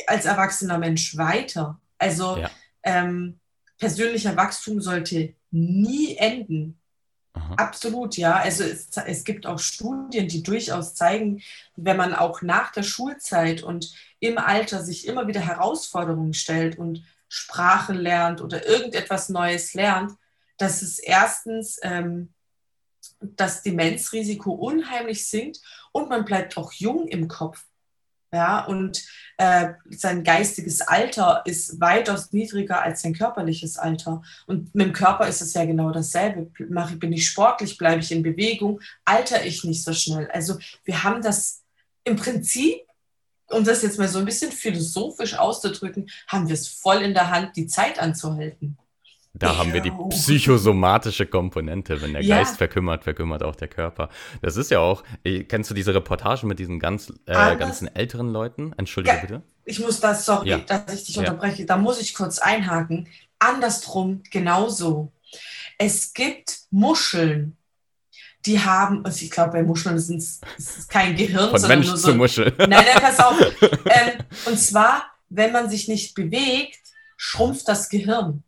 als 0.06 0.24
erwachsener 0.24 0.78
Mensch 0.78 1.16
weiter. 1.16 1.80
Also 1.98 2.36
Ja. 2.38 2.50
ähm, 2.82 3.40
persönlicher 3.78 4.36
Wachstum 4.36 4.80
sollte 4.80 5.34
nie 5.50 6.16
enden. 6.16 6.78
Aha. 7.34 7.54
Absolut, 7.54 8.16
ja. 8.16 8.36
Also 8.36 8.62
es, 8.64 8.88
es 9.06 9.24
gibt 9.24 9.46
auch 9.46 9.58
Studien, 9.58 10.28
die 10.28 10.42
durchaus 10.42 10.94
zeigen, 10.94 11.42
wenn 11.76 11.96
man 11.96 12.14
auch 12.14 12.42
nach 12.42 12.72
der 12.72 12.82
Schulzeit 12.82 13.62
und 13.62 13.92
im 14.20 14.38
Alter 14.38 14.82
sich 14.82 15.06
immer 15.06 15.26
wieder 15.26 15.40
Herausforderungen 15.40 16.34
stellt 16.34 16.78
und 16.78 17.02
Sprache 17.28 17.94
lernt 17.94 18.40
oder 18.42 18.66
irgendetwas 18.66 19.30
Neues 19.30 19.74
lernt, 19.74 20.12
dass 20.58 20.82
es 20.82 20.98
erstens 20.98 21.78
ähm, 21.82 22.32
das 23.36 23.62
Demenzrisiko 23.62 24.52
unheimlich 24.52 25.28
sinkt 25.28 25.60
und 25.92 26.08
man 26.08 26.24
bleibt 26.24 26.56
auch 26.56 26.72
jung 26.72 27.06
im 27.08 27.28
Kopf. 27.28 27.64
Ja, 28.34 28.64
und 28.64 29.04
äh, 29.36 29.74
sein 29.90 30.24
geistiges 30.24 30.80
Alter 30.80 31.42
ist 31.44 31.78
weitaus 31.80 32.32
niedriger 32.32 32.82
als 32.82 33.02
sein 33.02 33.12
körperliches 33.12 33.76
Alter. 33.76 34.22
Und 34.46 34.74
mit 34.74 34.86
dem 34.86 34.92
Körper 34.94 35.28
ist 35.28 35.42
es 35.42 35.52
ja 35.52 35.66
genau 35.66 35.90
dasselbe. 35.90 36.50
Mache, 36.70 36.96
bin 36.96 37.12
ich 37.12 37.28
sportlich, 37.28 37.76
bleibe 37.76 38.00
ich 38.00 38.10
in 38.10 38.22
Bewegung, 38.22 38.80
alter 39.04 39.44
ich 39.44 39.64
nicht 39.64 39.84
so 39.84 39.92
schnell. 39.92 40.30
Also 40.30 40.58
wir 40.84 41.04
haben 41.04 41.20
das 41.20 41.62
im 42.04 42.16
Prinzip, 42.16 42.80
um 43.50 43.64
das 43.64 43.82
jetzt 43.82 43.98
mal 43.98 44.08
so 44.08 44.18
ein 44.18 44.24
bisschen 44.24 44.50
philosophisch 44.50 45.34
auszudrücken, 45.34 46.08
haben 46.26 46.48
wir 46.48 46.54
es 46.54 46.68
voll 46.68 47.02
in 47.02 47.12
der 47.12 47.30
Hand, 47.30 47.54
die 47.56 47.66
Zeit 47.66 47.98
anzuhalten. 47.98 48.78
Da 49.34 49.56
haben 49.56 49.72
wir 49.72 49.80
die 49.80 49.92
psychosomatische 50.10 51.26
Komponente. 51.26 52.00
Wenn 52.02 52.12
der 52.12 52.22
Ja. 52.22 52.36
Geist 52.38 52.58
verkümmert, 52.58 53.02
verkümmert 53.04 53.42
auch 53.42 53.56
der 53.56 53.68
Körper. 53.68 54.10
Das 54.42 54.56
ist 54.56 54.70
ja 54.70 54.80
auch, 54.80 55.02
äh, 55.24 55.44
kennst 55.44 55.70
du 55.70 55.74
diese 55.74 55.94
Reportage 55.94 56.46
mit 56.46 56.58
diesen 56.58 56.78
ganz, 56.78 57.12
äh, 57.26 57.56
ganzen 57.56 57.94
älteren 57.94 58.28
Leuten? 58.30 58.74
Entschuldige 58.76 59.14
Ja. 59.16 59.20
bitte. 59.22 59.42
Ich 59.64 59.80
muss 59.80 60.00
das, 60.00 60.26
sorry, 60.26 60.50
Ja. 60.50 60.58
dass 60.58 60.92
ich 60.94 61.04
dich 61.04 61.18
unterbreche, 61.18 61.64
da 61.64 61.76
muss 61.76 62.00
ich 62.00 62.14
kurz 62.14 62.38
einhaken. 62.38 63.08
Andersrum 63.38 64.22
genauso. 64.30 65.12
Es 65.78 66.12
gibt 66.12 66.58
Muscheln, 66.70 67.56
die 68.44 68.60
haben, 68.60 69.04
also 69.04 69.24
ich 69.24 69.30
glaube, 69.30 69.52
bei 69.52 69.62
Muscheln 69.62 69.96
ist 69.96 70.10
es 70.58 70.88
kein 70.88 71.16
Gehirn, 71.16 71.50
Von 71.50 71.58
sondern 71.60 71.78
Mensch 71.78 71.88
nur 71.88 71.96
zu 71.96 72.10
so. 72.10 72.14
Muschel. 72.14 72.52
Nein, 72.58 72.70
nein, 72.70 72.84
pass 73.00 73.18
auf. 73.18 73.38
ähm, 73.86 74.10
und 74.46 74.58
zwar, 74.58 75.04
wenn 75.30 75.52
man 75.52 75.70
sich 75.70 75.88
nicht 75.88 76.14
bewegt, 76.14 76.80
schrumpft 77.16 77.66
das 77.68 77.88
Gehirn. 77.88 78.42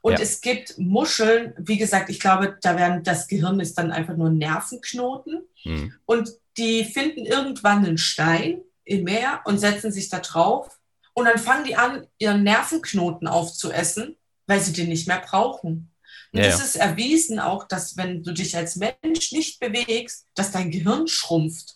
Und 0.00 0.12
Ja. 0.12 0.20
es 0.20 0.40
gibt 0.40 0.78
Muscheln, 0.78 1.54
wie 1.58 1.76
gesagt, 1.78 2.08
ich 2.08 2.20
glaube, 2.20 2.56
da 2.62 2.76
werden 2.76 3.02
das 3.02 3.26
Gehirn 3.28 3.60
ist 3.60 3.76
dann 3.78 3.90
einfach 3.90 4.16
nur 4.16 4.30
Nervenknoten. 4.30 5.42
Hm. 5.62 5.92
Und 6.06 6.30
die 6.56 6.84
finden 6.84 7.26
irgendwann 7.26 7.84
einen 7.84 7.98
Stein 7.98 8.62
im 8.84 9.04
Meer 9.04 9.40
und 9.44 9.58
setzen 9.58 9.92
sich 9.92 10.08
da 10.08 10.20
drauf. 10.20 10.78
Und 11.14 11.24
dann 11.24 11.38
fangen 11.38 11.64
die 11.64 11.76
an, 11.76 12.06
ihren 12.18 12.42
Nervenknoten 12.44 13.26
aufzuessen, 13.26 14.16
weil 14.46 14.60
sie 14.60 14.72
den 14.72 14.88
nicht 14.88 15.08
mehr 15.08 15.20
brauchen. 15.20 15.90
Und 16.32 16.40
Ja, 16.40 16.46
das 16.46 16.58
ja. 16.58 16.64
ist 16.64 16.76
erwiesen 16.76 17.40
auch, 17.40 17.64
dass 17.66 17.96
wenn 17.96 18.22
du 18.22 18.32
dich 18.32 18.56
als 18.56 18.76
Mensch 18.76 19.32
nicht 19.32 19.60
bewegst, 19.60 20.26
dass 20.34 20.52
dein 20.52 20.70
Gehirn 20.70 21.06
schrumpft. 21.08 21.74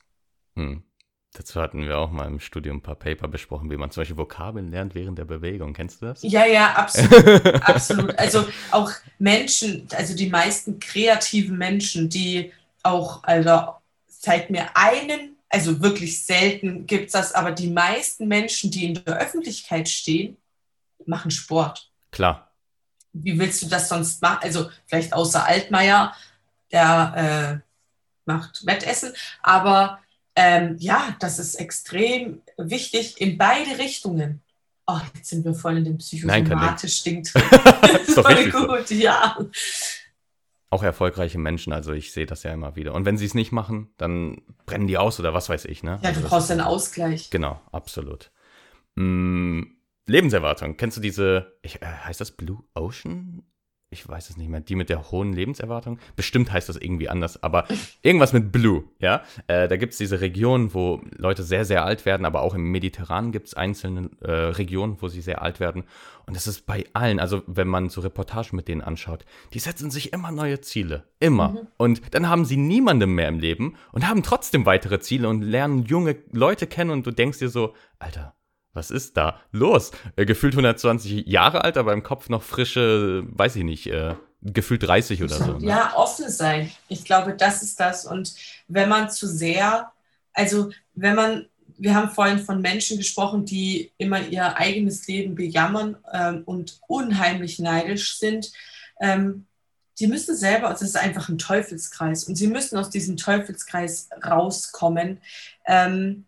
Hm. 0.55 0.83
Dazu 1.35 1.63
hatten 1.63 1.87
wir 1.87 1.97
auch 1.97 2.11
mal 2.11 2.27
im 2.27 2.41
Studium 2.41 2.77
ein 2.77 2.83
paar 2.83 2.95
Paper 2.95 3.27
besprochen, 3.27 3.71
wie 3.71 3.79
man 3.79 3.91
zum 3.91 4.03
Beispiel 4.03 4.19
Vokabeln 4.19 4.71
lernt 4.71 4.95
während 4.95 5.19
der 5.19 5.25
Bewegung. 5.25 5.73
Kennst 5.73 6.03
du 6.03 6.07
das? 6.07 6.23
Ja, 6.23 6.45
ja, 6.45 6.75
absolut. 6.75 7.47
absolut. 7.63 8.19
Also 8.19 8.47
auch 8.71 8.93
Menschen, 9.19 9.89
also 9.97 10.15
die 10.15 10.29
meisten 10.29 10.79
kreativen 10.79 11.57
Menschen, 11.57 12.11
die 12.11 12.53
auch, 12.83 13.25
also 13.25 13.75
zeigt 14.09 14.51
mir 14.51 14.77
einen, 14.77 15.37
also 15.49 15.81
wirklich 15.81 16.23
selten 16.23 16.87
gibt 16.87 17.07
es 17.07 17.13
das, 17.13 17.35
aber 17.35 17.53
die 17.53 17.71
meisten 17.71 18.29
Menschen, 18.29 18.71
die 18.71 18.85
in 18.85 19.03
der 19.03 19.19
Öffentlichkeit 19.19 19.89
stehen, 19.89 20.37
machen 21.07 21.31
Sport. 21.31 21.91
Klar. 22.11 22.53
Wie 23.15 23.39
willst 23.39 23.63
du 23.63 23.69
das 23.69 23.89
sonst 23.89 24.21
machen? 24.21 24.41
Also 24.43 24.71
vielleicht 24.87 25.15
außer 25.15 25.47
Altmaier, 25.47 26.15
der 26.71 27.63
äh, 27.65 27.71
macht 28.27 28.67
Wettessen, 28.67 29.15
aber 29.43 30.02
ähm, 30.35 30.77
ja, 30.79 31.17
das 31.21 31.39
ist 31.39 31.57
extrem 31.57 32.43
wichtig 32.57 33.21
in 33.21 33.37
beide 33.39 33.79
Richtungen. 33.79 34.43
Oh, 34.87 35.01
jetzt 35.15 35.31
sind 35.31 35.45
wir 35.45 35.55
voll 35.55 35.79
in 35.79 35.85
dem 35.85 35.99
psychosomatisch 35.99 37.03
Ding 37.03 37.23
drin. 37.33 37.43
voll 38.15 38.51
gut, 38.51 38.89
so. 38.89 38.95
ja. 38.95 39.39
Auch 40.71 40.83
erfolgreiche 40.83 41.39
Menschen, 41.39 41.73
also 41.73 41.93
ich 41.93 42.13
sehe 42.13 42.27
das 42.27 42.43
ja 42.43 42.53
immer 42.53 42.77
wieder. 42.77 42.95
Und 42.95 43.05
wenn 43.05 43.19
sie 43.19 43.27
es 43.27 43.35
nicht 43.35 43.53
machen, 43.53 43.93
dann 43.99 44.41
brennen 44.65 44.87
die 44.87 44.97
aus 44.97 45.21
oder 45.21 45.35
was 45.35 45.49
weiß 45.49 45.67
ich, 45.67 45.83
ne? 45.83 45.99
Ja, 46.03 46.09
also 46.09 46.23
du 46.23 46.29
brauchst 46.29 46.51
einen 46.51 46.63
Ausgleich. 46.63 47.31
Genau, 47.31 47.61
absolut. 47.71 48.31
Hm, 48.97 49.77
Lebenserwartung. 50.07 50.77
Kennst 50.77 50.97
du 50.97 51.01
diese, 51.01 51.59
ich, 51.63 51.83
äh, 51.83 51.87
heißt 51.87 52.21
das 52.21 52.33
Blue 52.33 52.65
Ocean? 52.75 53.43
Ich 53.93 54.09
weiß 54.09 54.31
es 54.31 54.37
nicht 54.37 54.49
mehr, 54.49 54.61
die 54.61 54.75
mit 54.75 54.89
der 54.89 55.11
hohen 55.11 55.33
Lebenserwartung. 55.33 55.99
Bestimmt 56.17 56.51
heißt 56.51 56.69
das 56.69 56.77
irgendwie 56.77 57.09
anders, 57.09 57.43
aber 57.43 57.67
irgendwas 58.03 58.33
mit 58.33 58.51
Blue, 58.51 58.85
ja. 58.99 59.23
Äh, 59.47 59.69
da 59.69 59.77
gibt 59.77 59.93
es 59.93 59.99
diese 59.99 60.21
Regionen, 60.21 60.75
wo 60.75 61.03
Leute 61.17 61.43
sehr, 61.43 61.65
sehr 61.65 61.85
alt 61.85 62.05
werden, 62.07 62.25
aber 62.25 62.43
auch 62.43 62.55
im 62.55 62.71
Mediterranen 62.71 63.33
gibt 63.33 63.49
es 63.49 63.55
einzelne 63.55 64.11
äh, 64.21 64.31
Regionen, 64.31 64.97
wo 65.01 65.09
sie 65.09 65.21
sehr 65.21 65.43
alt 65.43 65.61
werden. 65.61 65.85
Und 66.27 66.37
das 66.37 66.47
ist 66.47 66.67
bei 66.67 66.85
allen, 66.93 67.21
also 67.21 67.43
wenn 67.47 67.69
man 67.69 67.89
so 67.89 68.01
Reportagen 68.01 68.57
mit 68.57 68.69
denen 68.69 68.81
anschaut, 68.81 69.25
die 69.53 69.59
setzen 69.59 69.91
sich 69.91 70.13
immer 70.13 70.31
neue 70.31 70.61
Ziele. 70.61 71.05
Immer. 71.21 71.49
Mhm. 71.49 71.59
Und 71.77 72.15
dann 72.15 72.29
haben 72.29 72.45
sie 72.45 72.57
niemanden 72.57 73.15
mehr 73.15 73.29
im 73.29 73.39
Leben 73.39 73.77
und 73.93 74.09
haben 74.09 74.23
trotzdem 74.23 74.65
weitere 74.67 75.01
Ziele 75.01 75.29
und 75.29 75.43
lernen 75.43 75.85
junge 75.85 76.17
Leute 76.33 76.67
kennen 76.67 76.91
und 76.91 77.07
du 77.07 77.11
denkst 77.11 77.39
dir 77.39 77.49
so, 77.49 77.75
Alter, 77.99 78.35
was 78.73 78.91
ist 78.91 79.17
da 79.17 79.41
los? 79.51 79.93
Äh, 80.17 80.25
gefühlt 80.25 80.55
120 80.55 81.27
Jahre 81.27 81.65
alt, 81.65 81.77
aber 81.77 81.93
im 81.93 82.03
Kopf 82.03 82.29
noch 82.29 82.43
frische, 82.43 83.25
weiß 83.27 83.57
ich 83.57 83.65
nicht, 83.65 83.87
äh, 83.89 84.15
gefühlt 84.43 84.83
30 84.83 85.23
oder 85.23 85.37
so. 85.37 85.59
Ne? 85.59 85.67
Ja, 85.67 85.95
offen 85.97 86.29
sein. 86.29 86.71
Ich 86.89 87.05
glaube, 87.05 87.35
das 87.35 87.63
ist 87.63 87.79
das. 87.79 88.07
Und 88.07 88.35
wenn 88.69 88.89
man 88.89 89.11
zu 89.11 89.27
sehr, 89.27 89.93
also 90.33 90.71
wenn 90.95 91.15
man, 91.15 91.47
wir 91.79 91.95
haben 91.95 92.11
vorhin 92.11 92.39
von 92.39 92.61
Menschen 92.61 92.99
gesprochen, 92.99 93.45
die 93.45 93.93
immer 93.99 94.21
ihr 94.21 94.57
eigenes 94.57 95.07
Leben 95.07 95.35
bejammern 95.35 95.97
ähm, 96.13 96.43
und 96.45 96.81
unheimlich 96.87 97.59
neidisch 97.59 98.19
sind. 98.19 98.53
Ähm, 99.01 99.47
die 99.99 100.07
müssen 100.07 100.35
selber, 100.35 100.69
also 100.69 100.85
es 100.85 100.93
ist 100.93 100.97
einfach 100.97 101.29
ein 101.29 101.39
Teufelskreis 101.39 102.25
und 102.25 102.35
sie 102.37 102.47
müssen 102.47 102.79
aus 102.79 102.89
diesem 102.89 103.17
Teufelskreis 103.17 104.09
rauskommen. 104.25 105.21
Ähm, 105.67 106.25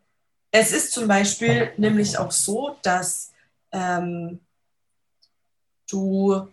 es 0.57 0.71
ist 0.71 0.93
zum 0.93 1.09
Beispiel 1.09 1.73
nämlich 1.79 2.17
auch 2.17 2.31
so, 2.31 2.77
dass 2.83 3.33
ähm, 3.73 4.39
du 5.91 6.49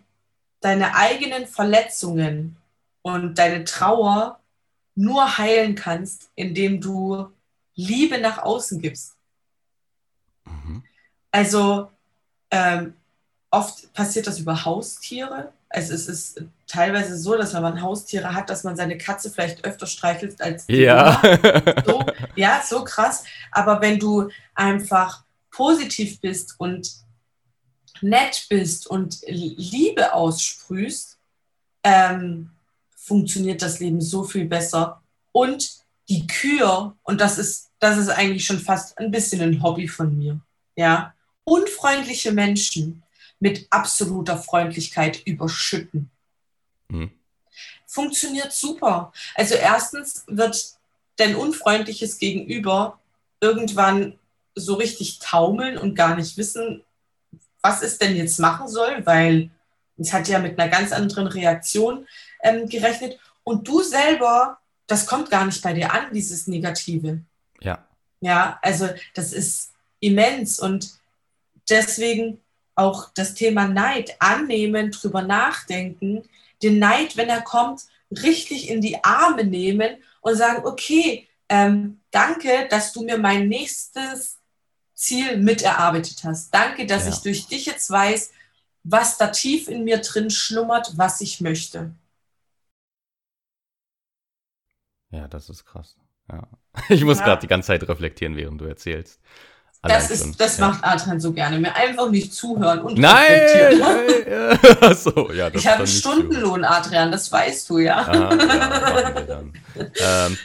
deine 0.58 0.96
eigenen 0.96 1.46
Verletzungen 1.46 2.56
und 3.02 3.38
deine 3.38 3.62
Trauer 3.62 4.40
nur 4.96 5.38
heilen 5.38 5.76
kannst, 5.76 6.32
indem 6.34 6.80
du 6.80 7.30
Liebe 7.76 8.18
nach 8.18 8.38
außen 8.38 8.82
gibst. 8.82 9.14
Mhm. 10.46 10.82
Also 11.30 11.88
ähm, 12.50 12.96
oft 13.52 13.92
passiert 13.92 14.26
das 14.26 14.40
über 14.40 14.64
Haustiere. 14.64 15.52
Es 15.74 15.90
ist 15.90 16.42
teilweise 16.66 17.16
so, 17.16 17.36
dass 17.36 17.54
wenn 17.54 17.62
man 17.62 17.80
Haustiere 17.80 18.34
hat, 18.34 18.50
dass 18.50 18.64
man 18.64 18.76
seine 18.76 18.98
Katze 18.98 19.30
vielleicht 19.30 19.64
öfter 19.64 19.86
streichelt 19.86 20.40
als 20.40 20.66
die 20.66 20.76
ja. 20.76 21.20
So, 21.86 22.04
ja, 22.36 22.62
so 22.66 22.84
krass. 22.84 23.24
Aber 23.50 23.80
wenn 23.80 23.98
du 23.98 24.28
einfach 24.54 25.24
positiv 25.50 26.20
bist 26.20 26.54
und 26.58 26.90
nett 28.00 28.46
bist 28.48 28.86
und 28.86 29.20
Liebe 29.26 30.12
aussprühst, 30.12 31.18
ähm, 31.84 32.50
funktioniert 32.96 33.62
das 33.62 33.80
Leben 33.80 34.00
so 34.00 34.24
viel 34.24 34.44
besser. 34.44 35.02
Und 35.32 35.82
die 36.08 36.26
Kür, 36.26 36.96
und 37.02 37.20
das 37.20 37.38
ist, 37.38 37.70
das 37.78 37.98
ist 37.98 38.08
eigentlich 38.08 38.44
schon 38.44 38.58
fast 38.58 38.98
ein 38.98 39.10
bisschen 39.10 39.40
ein 39.40 39.62
Hobby 39.62 39.88
von 39.88 40.16
mir, 40.16 40.40
ja, 40.76 41.14
unfreundliche 41.44 42.32
Menschen 42.32 43.02
mit 43.42 43.66
absoluter 43.70 44.38
Freundlichkeit 44.38 45.26
überschütten. 45.26 46.12
Mhm. 46.86 47.10
Funktioniert 47.88 48.52
super. 48.52 49.12
Also 49.34 49.56
erstens 49.56 50.22
wird 50.28 50.76
dein 51.16 51.34
unfreundliches 51.34 52.18
Gegenüber 52.18 53.00
irgendwann 53.40 54.16
so 54.54 54.74
richtig 54.74 55.18
taumeln 55.18 55.76
und 55.76 55.96
gar 55.96 56.14
nicht 56.14 56.36
wissen, 56.36 56.84
was 57.62 57.82
es 57.82 57.98
denn 57.98 58.14
jetzt 58.14 58.38
machen 58.38 58.68
soll, 58.68 59.04
weil 59.06 59.50
es 59.98 60.12
hat 60.12 60.28
ja 60.28 60.38
mit 60.38 60.58
einer 60.58 60.70
ganz 60.70 60.92
anderen 60.92 61.26
Reaktion 61.26 62.06
ähm, 62.44 62.68
gerechnet. 62.68 63.18
Und 63.42 63.66
du 63.66 63.82
selber, 63.82 64.58
das 64.86 65.04
kommt 65.04 65.30
gar 65.30 65.46
nicht 65.46 65.62
bei 65.62 65.72
dir 65.72 65.92
an, 65.92 66.14
dieses 66.14 66.46
Negative. 66.46 67.22
Ja. 67.60 67.84
Ja, 68.20 68.60
also 68.62 68.88
das 69.14 69.32
ist 69.32 69.72
immens 69.98 70.60
und 70.60 70.92
deswegen 71.68 72.41
auch 72.74 73.10
das 73.14 73.34
Thema 73.34 73.68
Neid 73.68 74.16
annehmen, 74.20 74.90
drüber 74.90 75.22
nachdenken, 75.22 76.22
den 76.62 76.78
Neid, 76.78 77.16
wenn 77.16 77.28
er 77.28 77.42
kommt, 77.42 77.82
richtig 78.10 78.68
in 78.68 78.80
die 78.80 79.02
Arme 79.04 79.44
nehmen 79.44 79.96
und 80.20 80.36
sagen, 80.36 80.64
okay, 80.64 81.28
ähm, 81.48 82.00
danke, 82.10 82.68
dass 82.70 82.92
du 82.92 83.02
mir 83.02 83.18
mein 83.18 83.48
nächstes 83.48 84.38
Ziel 84.94 85.36
miterarbeitet 85.36 86.22
hast. 86.24 86.52
Danke, 86.54 86.86
dass 86.86 87.04
ja. 87.04 87.10
ich 87.10 87.18
durch 87.20 87.46
dich 87.46 87.66
jetzt 87.66 87.90
weiß, 87.90 88.32
was 88.84 89.18
da 89.18 89.28
tief 89.28 89.68
in 89.68 89.84
mir 89.84 89.98
drin 89.98 90.30
schlummert, 90.30 90.96
was 90.96 91.20
ich 91.20 91.40
möchte. 91.40 91.94
Ja, 95.10 95.28
das 95.28 95.50
ist 95.50 95.64
krass. 95.64 95.96
Ja. 96.30 96.48
Ich 96.88 97.04
muss 97.04 97.18
ja. 97.18 97.26
gerade 97.26 97.42
die 97.42 97.48
ganze 97.48 97.66
Zeit 97.66 97.86
reflektieren, 97.86 98.34
während 98.34 98.60
du 98.60 98.64
erzählst. 98.64 99.20
Das, 99.82 100.12
ist, 100.12 100.40
das 100.40 100.58
ja. 100.58 100.68
macht 100.68 100.84
Adrian 100.84 101.18
so 101.18 101.32
gerne. 101.32 101.58
Mir 101.58 101.74
einfach 101.74 102.08
nicht 102.08 102.32
zuhören 102.32 102.80
und 102.82 102.98
Nein! 102.98 103.80
nein 103.80 104.94
so, 104.96 105.32
ja, 105.32 105.48
ich 105.52 105.66
habe 105.66 105.78
einen 105.78 105.86
Stundenlohn, 105.88 106.64
Adrian, 106.64 107.10
das 107.10 107.32
weißt 107.32 107.68
du 107.68 107.78
ja. 107.78 107.96
Ah, 107.96 108.36
ja, 109.28 110.26
ähm, 110.26 110.38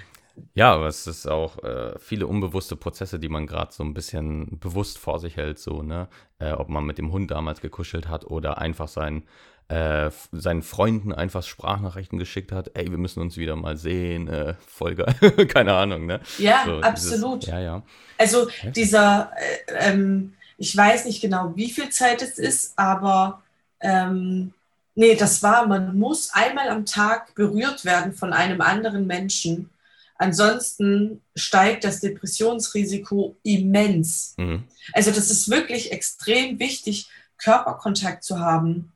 ja, 0.55 0.73
aber 0.73 0.87
es 0.87 1.05
ist 1.05 1.27
auch 1.27 1.63
äh, 1.63 1.99
viele 1.99 2.25
unbewusste 2.25 2.75
Prozesse, 2.75 3.19
die 3.19 3.29
man 3.29 3.45
gerade 3.45 3.71
so 3.71 3.83
ein 3.83 3.93
bisschen 3.93 4.57
bewusst 4.59 4.97
vor 4.97 5.19
sich 5.19 5.37
hält, 5.37 5.59
so, 5.59 5.83
ne? 5.83 6.07
Äh, 6.39 6.53
ob 6.53 6.69
man 6.69 6.83
mit 6.83 6.97
dem 6.97 7.11
Hund 7.11 7.29
damals 7.29 7.61
gekuschelt 7.61 8.07
hat 8.07 8.25
oder 8.25 8.57
einfach 8.57 8.87
sein 8.87 9.23
äh, 9.69 10.11
seinen 10.31 10.63
Freunden 10.63 11.11
einfach 11.11 11.43
Sprachnachrichten 11.43 12.17
geschickt 12.17 12.51
hat, 12.51 12.71
ey, 12.75 12.89
wir 12.89 12.97
müssen 12.97 13.21
uns 13.21 13.35
wieder 13.35 13.55
mal 13.57 13.75
sehen, 13.75 14.27
äh, 14.29 14.53
voll 14.65 14.95
geil, 14.95 15.13
keine 15.47 15.73
Ahnung, 15.73 16.05
ne? 16.05 16.21
Ja, 16.37 16.63
so, 16.65 16.79
absolut. 16.79 17.43
Dieses, 17.43 17.53
ja, 17.53 17.59
ja. 17.59 17.83
Also 18.17 18.49
ja. 18.63 18.69
dieser, 18.71 19.31
äh, 19.67 19.89
ähm, 19.89 20.33
ich 20.57 20.75
weiß 20.75 21.05
nicht 21.05 21.21
genau, 21.21 21.51
wie 21.55 21.69
viel 21.69 21.89
Zeit 21.89 22.21
es 22.21 22.37
ist, 22.39 22.73
aber 22.77 23.43
ähm, 23.81 24.53
nee, 24.95 25.15
das 25.15 25.43
war, 25.43 25.67
man 25.67 25.97
muss 25.97 26.31
einmal 26.33 26.69
am 26.69 26.85
Tag 26.85 27.35
berührt 27.35 27.83
werden 27.83 28.13
von 28.13 28.31
einem 28.31 28.61
anderen 28.61 29.05
Menschen. 29.05 29.69
Ansonsten 30.15 31.21
steigt 31.35 31.83
das 31.83 31.99
Depressionsrisiko 31.99 33.35
immens. 33.43 34.33
Mhm. 34.37 34.63
Also 34.93 35.11
das 35.11 35.29
ist 35.29 35.49
wirklich 35.49 35.91
extrem 35.91 36.57
wichtig, 36.57 37.09
Körperkontakt 37.37 38.23
zu 38.23 38.39
haben 38.39 38.93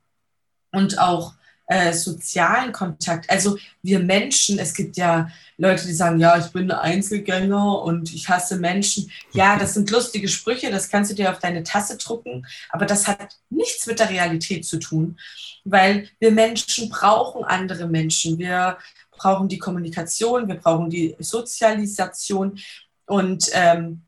und 0.72 0.98
auch 0.98 1.34
äh, 1.66 1.92
sozialen 1.92 2.72
Kontakt. 2.72 3.30
Also 3.30 3.56
wir 3.82 4.00
Menschen, 4.00 4.58
es 4.58 4.74
gibt 4.74 4.96
ja 4.96 5.30
Leute, 5.56 5.86
die 5.86 5.92
sagen, 5.92 6.18
ja, 6.18 6.36
ich 6.36 6.52
bin 6.52 6.70
ein 6.70 6.78
Einzelgänger 6.78 7.82
und 7.82 8.12
ich 8.12 8.28
hasse 8.28 8.58
Menschen. 8.58 9.10
Ja, 9.32 9.56
das 9.56 9.74
sind 9.74 9.90
lustige 9.90 10.28
Sprüche, 10.28 10.70
das 10.70 10.90
kannst 10.90 11.12
du 11.12 11.14
dir 11.14 11.30
auf 11.30 11.38
deine 11.38 11.62
Tasse 11.62 11.96
drucken, 11.96 12.46
aber 12.70 12.84
das 12.84 13.06
hat 13.06 13.38
nichts 13.48 13.86
mit 13.86 14.00
der 14.00 14.10
Realität 14.10 14.66
zu 14.66 14.78
tun, 14.78 15.18
weil 15.64 16.08
wir 16.18 16.32
Menschen 16.32 16.88
brauchen 16.88 17.44
andere 17.44 17.86
Menschen. 17.86 18.38
Wir 18.38 18.76
brauchen 19.12 19.48
die 19.48 19.58
Kommunikation, 19.58 20.48
wir 20.48 20.56
brauchen 20.56 20.90
die 20.90 21.14
Sozialisation 21.20 22.58
und 23.06 23.48
ähm, 23.52 24.02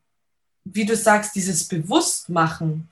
wie 0.65 0.87
du 0.87 0.97
sagst, 0.97 1.35
dieses 1.35 1.69
Bewusstmachen 1.69 2.89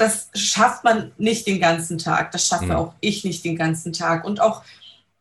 das 0.00 0.30
schafft 0.34 0.82
man 0.82 1.12
nicht 1.18 1.46
den 1.46 1.60
ganzen 1.60 1.98
Tag. 1.98 2.32
Das 2.32 2.46
schaffe 2.46 2.66
mhm. 2.66 2.70
auch 2.72 2.94
ich 3.00 3.22
nicht 3.22 3.44
den 3.44 3.56
ganzen 3.56 3.92
Tag. 3.92 4.24
Und 4.24 4.40
auch, 4.40 4.64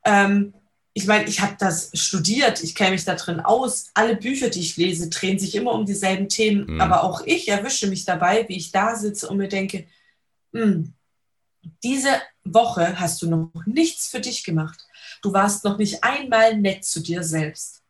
ähm, 0.05 0.53
ich 0.93 1.05
meine, 1.05 1.25
ich 1.25 1.41
habe 1.41 1.55
das 1.59 1.91
studiert, 1.93 2.63
ich 2.63 2.75
kenne 2.75 2.91
mich 2.91 3.03
da 3.03 3.15
drin 3.15 3.41
aus. 3.41 3.91
Alle 3.93 4.15
Bücher, 4.15 4.49
die 4.49 4.61
ich 4.61 4.77
lese, 4.77 5.09
drehen 5.09 5.37
sich 5.37 5.55
immer 5.55 5.73
um 5.73 5.85
dieselben 5.85 6.29
Themen. 6.29 6.75
Mhm. 6.75 6.81
Aber 6.81 7.03
auch 7.03 7.21
ich 7.25 7.49
erwische 7.49 7.87
mich 7.87 8.05
dabei, 8.05 8.47
wie 8.47 8.55
ich 8.55 8.71
da 8.71 8.95
sitze 8.95 9.27
und 9.27 9.37
mir 9.37 9.49
denke, 9.49 9.85
hm, 10.53 10.93
diese 11.83 12.21
Woche 12.45 13.01
hast 13.01 13.21
du 13.21 13.29
noch 13.29 13.65
nichts 13.65 14.07
für 14.07 14.21
dich 14.21 14.45
gemacht. 14.45 14.79
Du 15.21 15.33
warst 15.33 15.65
noch 15.65 15.77
nicht 15.77 16.05
einmal 16.05 16.57
nett 16.57 16.85
zu 16.85 17.01
dir 17.01 17.23
selbst. 17.23 17.81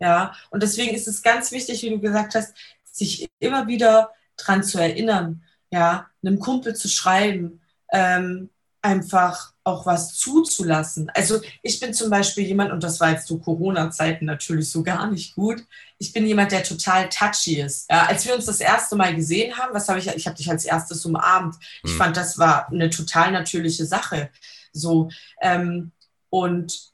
Ja, 0.00 0.34
und 0.50 0.62
deswegen 0.62 0.94
ist 0.94 1.06
es 1.06 1.22
ganz 1.22 1.52
wichtig, 1.52 1.82
wie 1.82 1.90
du 1.90 2.00
gesagt 2.00 2.34
hast, 2.34 2.52
sich 2.84 3.28
immer 3.38 3.68
wieder 3.68 4.10
dran 4.36 4.64
zu 4.64 4.78
erinnern, 4.78 5.45
ja, 5.70 6.06
einem 6.22 6.38
Kumpel 6.38 6.74
zu 6.74 6.88
schreiben, 6.88 7.60
ähm, 7.92 8.50
einfach 8.82 9.52
auch 9.64 9.84
was 9.84 10.14
zuzulassen. 10.14 11.10
Also 11.12 11.40
ich 11.62 11.80
bin 11.80 11.92
zum 11.92 12.08
Beispiel 12.08 12.44
jemand, 12.44 12.70
und 12.70 12.84
das 12.84 13.00
war 13.00 13.10
jetzt 13.10 13.26
zu 13.26 13.40
Corona-Zeiten 13.40 14.24
natürlich 14.24 14.70
so 14.70 14.84
gar 14.84 15.10
nicht 15.10 15.34
gut, 15.34 15.64
ich 15.98 16.12
bin 16.12 16.24
jemand, 16.24 16.52
der 16.52 16.62
total 16.62 17.08
touchy 17.08 17.60
ist. 17.60 17.90
Ja, 17.90 18.06
als 18.06 18.24
wir 18.24 18.34
uns 18.34 18.44
das 18.44 18.60
erste 18.60 18.94
Mal 18.94 19.14
gesehen 19.16 19.56
haben, 19.58 19.74
was 19.74 19.88
habe 19.88 19.98
ich, 19.98 20.06
ich 20.06 20.26
habe 20.26 20.36
dich 20.36 20.48
als 20.48 20.64
erstes 20.64 21.04
umarmt. 21.04 21.56
Ich 21.82 21.92
mhm. 21.92 21.96
fand, 21.96 22.16
das 22.16 22.38
war 22.38 22.68
eine 22.68 22.90
total 22.90 23.32
natürliche 23.32 23.86
Sache. 23.86 24.30
So, 24.72 25.08
ähm, 25.40 25.90
und 26.30 26.92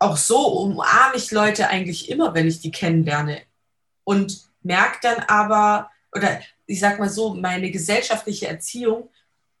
auch 0.00 0.16
so 0.16 0.38
umarme 0.38 1.16
ich 1.16 1.30
Leute 1.30 1.68
eigentlich 1.68 2.08
immer, 2.08 2.34
wenn 2.34 2.48
ich 2.48 2.60
die 2.60 2.70
kennenlerne. 2.70 3.42
Und 4.02 4.40
merke 4.62 4.98
dann 5.02 5.20
aber, 5.28 5.90
oder 6.14 6.40
ich 6.66 6.80
sag 6.80 6.98
mal 6.98 7.08
so, 7.08 7.34
meine 7.34 7.70
gesellschaftliche 7.70 8.48
Erziehung 8.48 9.10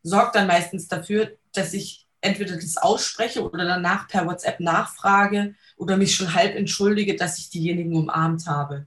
sorgt 0.02 0.36
dann 0.36 0.46
meistens 0.46 0.88
dafür, 0.88 1.32
dass 1.52 1.74
ich 1.74 2.06
entweder 2.20 2.56
das 2.56 2.76
ausspreche 2.76 3.42
oder 3.42 3.64
danach 3.64 4.08
per 4.08 4.26
WhatsApp 4.26 4.60
nachfrage 4.60 5.54
oder 5.76 5.96
mich 5.96 6.14
schon 6.14 6.34
halb 6.34 6.56
entschuldige, 6.56 7.16
dass 7.16 7.38
ich 7.38 7.50
diejenigen 7.50 7.94
umarmt 7.94 8.46
habe. 8.46 8.86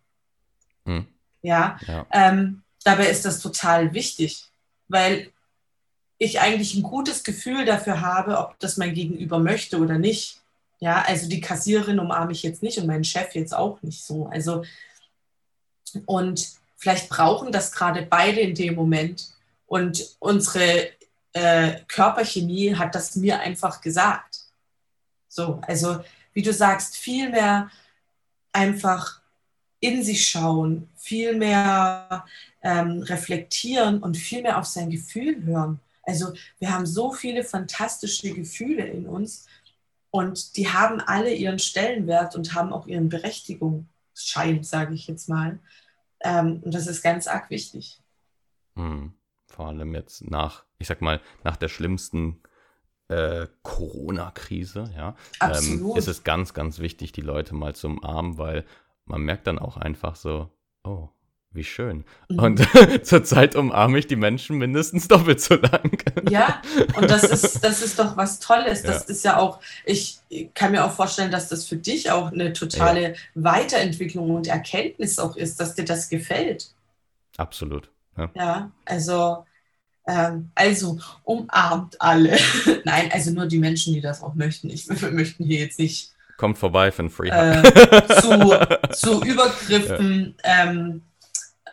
Hm. 0.86 1.08
Ja, 1.42 1.80
ja. 1.88 2.06
Ähm, 2.12 2.64
dabei 2.84 3.08
ist 3.08 3.26
das 3.26 3.40
total 3.40 3.94
wichtig, 3.94 4.46
weil 4.88 5.32
ich 6.18 6.40
eigentlich 6.40 6.76
ein 6.76 6.84
gutes 6.84 7.24
Gefühl 7.24 7.66
dafür 7.66 8.02
habe, 8.02 8.38
ob 8.38 8.60
das 8.60 8.78
mein 8.78 8.94
Gegenüber 8.94 9.40
möchte 9.40 9.80
oder 9.80 9.98
nicht. 9.98 10.42
Ja, 10.80 11.02
also 11.02 11.28
die 11.28 11.42
Kassiererin 11.42 12.00
umarme 12.00 12.32
ich 12.32 12.44
jetzt 12.44 12.62
nicht 12.62 12.78
und 12.78 12.88
meinen 12.88 13.04
Chef 13.04 13.34
jetzt 13.34 13.56
auch 13.56 13.82
nicht 13.82 14.04
so. 14.04 14.28
Also, 14.28 14.64
und 16.06 16.61
vielleicht 16.82 17.10
brauchen 17.10 17.52
das 17.52 17.72
gerade 17.72 18.02
beide 18.02 18.42
in 18.42 18.56
dem 18.56 18.74
Moment. 18.74 19.30
Und 19.68 20.16
unsere 20.20 20.90
äh, 21.32 21.80
Körperchemie 21.88 22.76
hat 22.76 22.96
das 22.96 23.16
mir 23.16 23.40
einfach 23.40 23.82
gesagt. 23.82 24.40
So, 25.28 25.62
also 25.68 26.04
wie 26.34 26.42
du 26.42 26.52
sagst, 26.52 26.98
viel 26.98 27.30
mehr 27.30 27.70
einfach 28.52 29.22
in 29.80 30.04
sich 30.04 30.28
schauen, 30.28 30.90
viel 30.96 31.36
mehr 31.36 32.26
ähm, 32.64 33.04
reflektieren 33.04 34.02
und 34.02 34.18
viel 34.18 34.42
mehr 34.42 34.58
auf 34.58 34.66
sein 34.66 34.90
Gefühl 34.90 35.44
hören. 35.44 35.80
Also 36.02 36.34
wir 36.58 36.74
haben 36.74 36.88
so 36.88 37.14
viele 37.14 37.44
fantastische 37.44 38.34
Gefühle 38.34 38.86
in 38.88 39.06
uns 39.06 39.46
und 40.10 40.58
die 40.58 40.68
haben 40.68 41.00
alle 41.00 41.32
ihren 41.34 41.60
Stellenwert 41.60 42.36
und 42.36 42.56
haben 42.56 42.74
auch 42.74 42.88
ihren 42.88 43.08
Berechtigungsschein, 43.08 44.64
sage 44.64 44.96
ich 44.96 45.08
jetzt 45.08 45.30
mal. 45.30 45.60
Ähm, 46.24 46.62
und 46.64 46.74
das 46.74 46.88
ist 46.88 47.02
ganz 47.02 47.28
arg 47.28 47.50
wichtig. 47.50 48.02
Hm. 48.76 49.14
Vor 49.48 49.68
allem 49.68 49.94
jetzt 49.94 50.30
nach, 50.30 50.66
ich 50.78 50.88
sag 50.88 51.02
mal, 51.02 51.20
nach 51.44 51.58
der 51.58 51.68
schlimmsten 51.68 52.42
äh, 53.10 53.48
Corona-Krise, 53.64 54.92
ja, 54.96 55.16
ähm, 55.42 55.92
ist 55.96 56.08
es 56.08 56.24
ganz, 56.24 56.54
ganz 56.54 56.80
wichtig, 56.80 57.12
die 57.12 57.22
Leute 57.22 57.54
mal 57.54 57.76
zu 57.76 57.88
umarmen, 57.88 58.38
weil 58.38 58.66
man 59.06 59.22
merkt 59.22 59.48
dann 59.48 59.60
auch 59.60 59.76
einfach 59.76 60.16
so, 60.16 60.50
oh, 60.84 61.10
wie 61.54 61.64
schön. 61.64 62.06
Mhm. 62.30 62.40
Und 62.40 62.68
zurzeit 63.04 63.56
umarme 63.56 64.00
ich 64.00 64.08
die 64.08 64.16
Menschen 64.16 64.58
mindestens 64.58 65.08
doppelt 65.08 65.42
so 65.42 65.56
lang. 65.56 66.02
Ja, 66.30 66.62
und 66.96 67.10
das 67.10 67.24
ist, 67.24 67.64
das 67.64 67.82
ist 67.82 68.00
doch 68.00 68.16
was 68.16 68.40
Tolles. 68.40 68.84
Das 68.84 69.04
ja. 69.04 69.10
ist 69.10 69.26
ja 69.26 69.38
auch, 69.38 69.60
ich 69.86 70.20
kann 70.54 70.72
mir 70.72 70.86
auch 70.86 70.92
vorstellen, 70.92 71.32
dass 71.32 71.50
das 71.50 71.68
für 71.68 71.76
dich 71.76 72.12
auch 72.12 72.32
eine 72.32 72.54
totale 72.54 73.02
ja. 73.02 73.16
Weiterentwicklung 73.36 74.30
und 74.32 74.48
Erkenntnis 74.48 75.20
auch 75.20 75.36
ist, 75.36 75.60
dass 75.60 75.76
dir 75.76 75.86
das 75.86 76.10
gefällt. 76.10 76.72
Absolut. 77.38 77.90
Ja, 78.18 78.30
ja 78.34 78.72
also, 78.86 79.46
ähm, 80.08 80.52
also 80.56 81.00
umarmt 81.24 82.00
alle. 82.00 82.38
Nein, 82.86 83.10
also 83.12 83.32
nur 83.32 83.48
die 83.48 83.60
Menschen, 83.60 83.94
die 83.94 84.02
das 84.02 84.24
auch 84.24 84.36
möchten. 84.36 84.70
Ich, 84.70 84.88
wir 84.90 85.12
möchten 85.12 85.44
hier 85.44 85.60
jetzt 85.60 85.80
nicht. 85.80 86.14
Kommt 86.38 86.58
vorbei 86.58 86.92
für 86.92 87.04
ein 87.04 87.10
Free 87.10 87.30
äh, 87.30 87.62
zu, 88.22 88.56
zu 88.94 89.24
Übergriffen 89.24 90.36
ähm, 90.44 91.04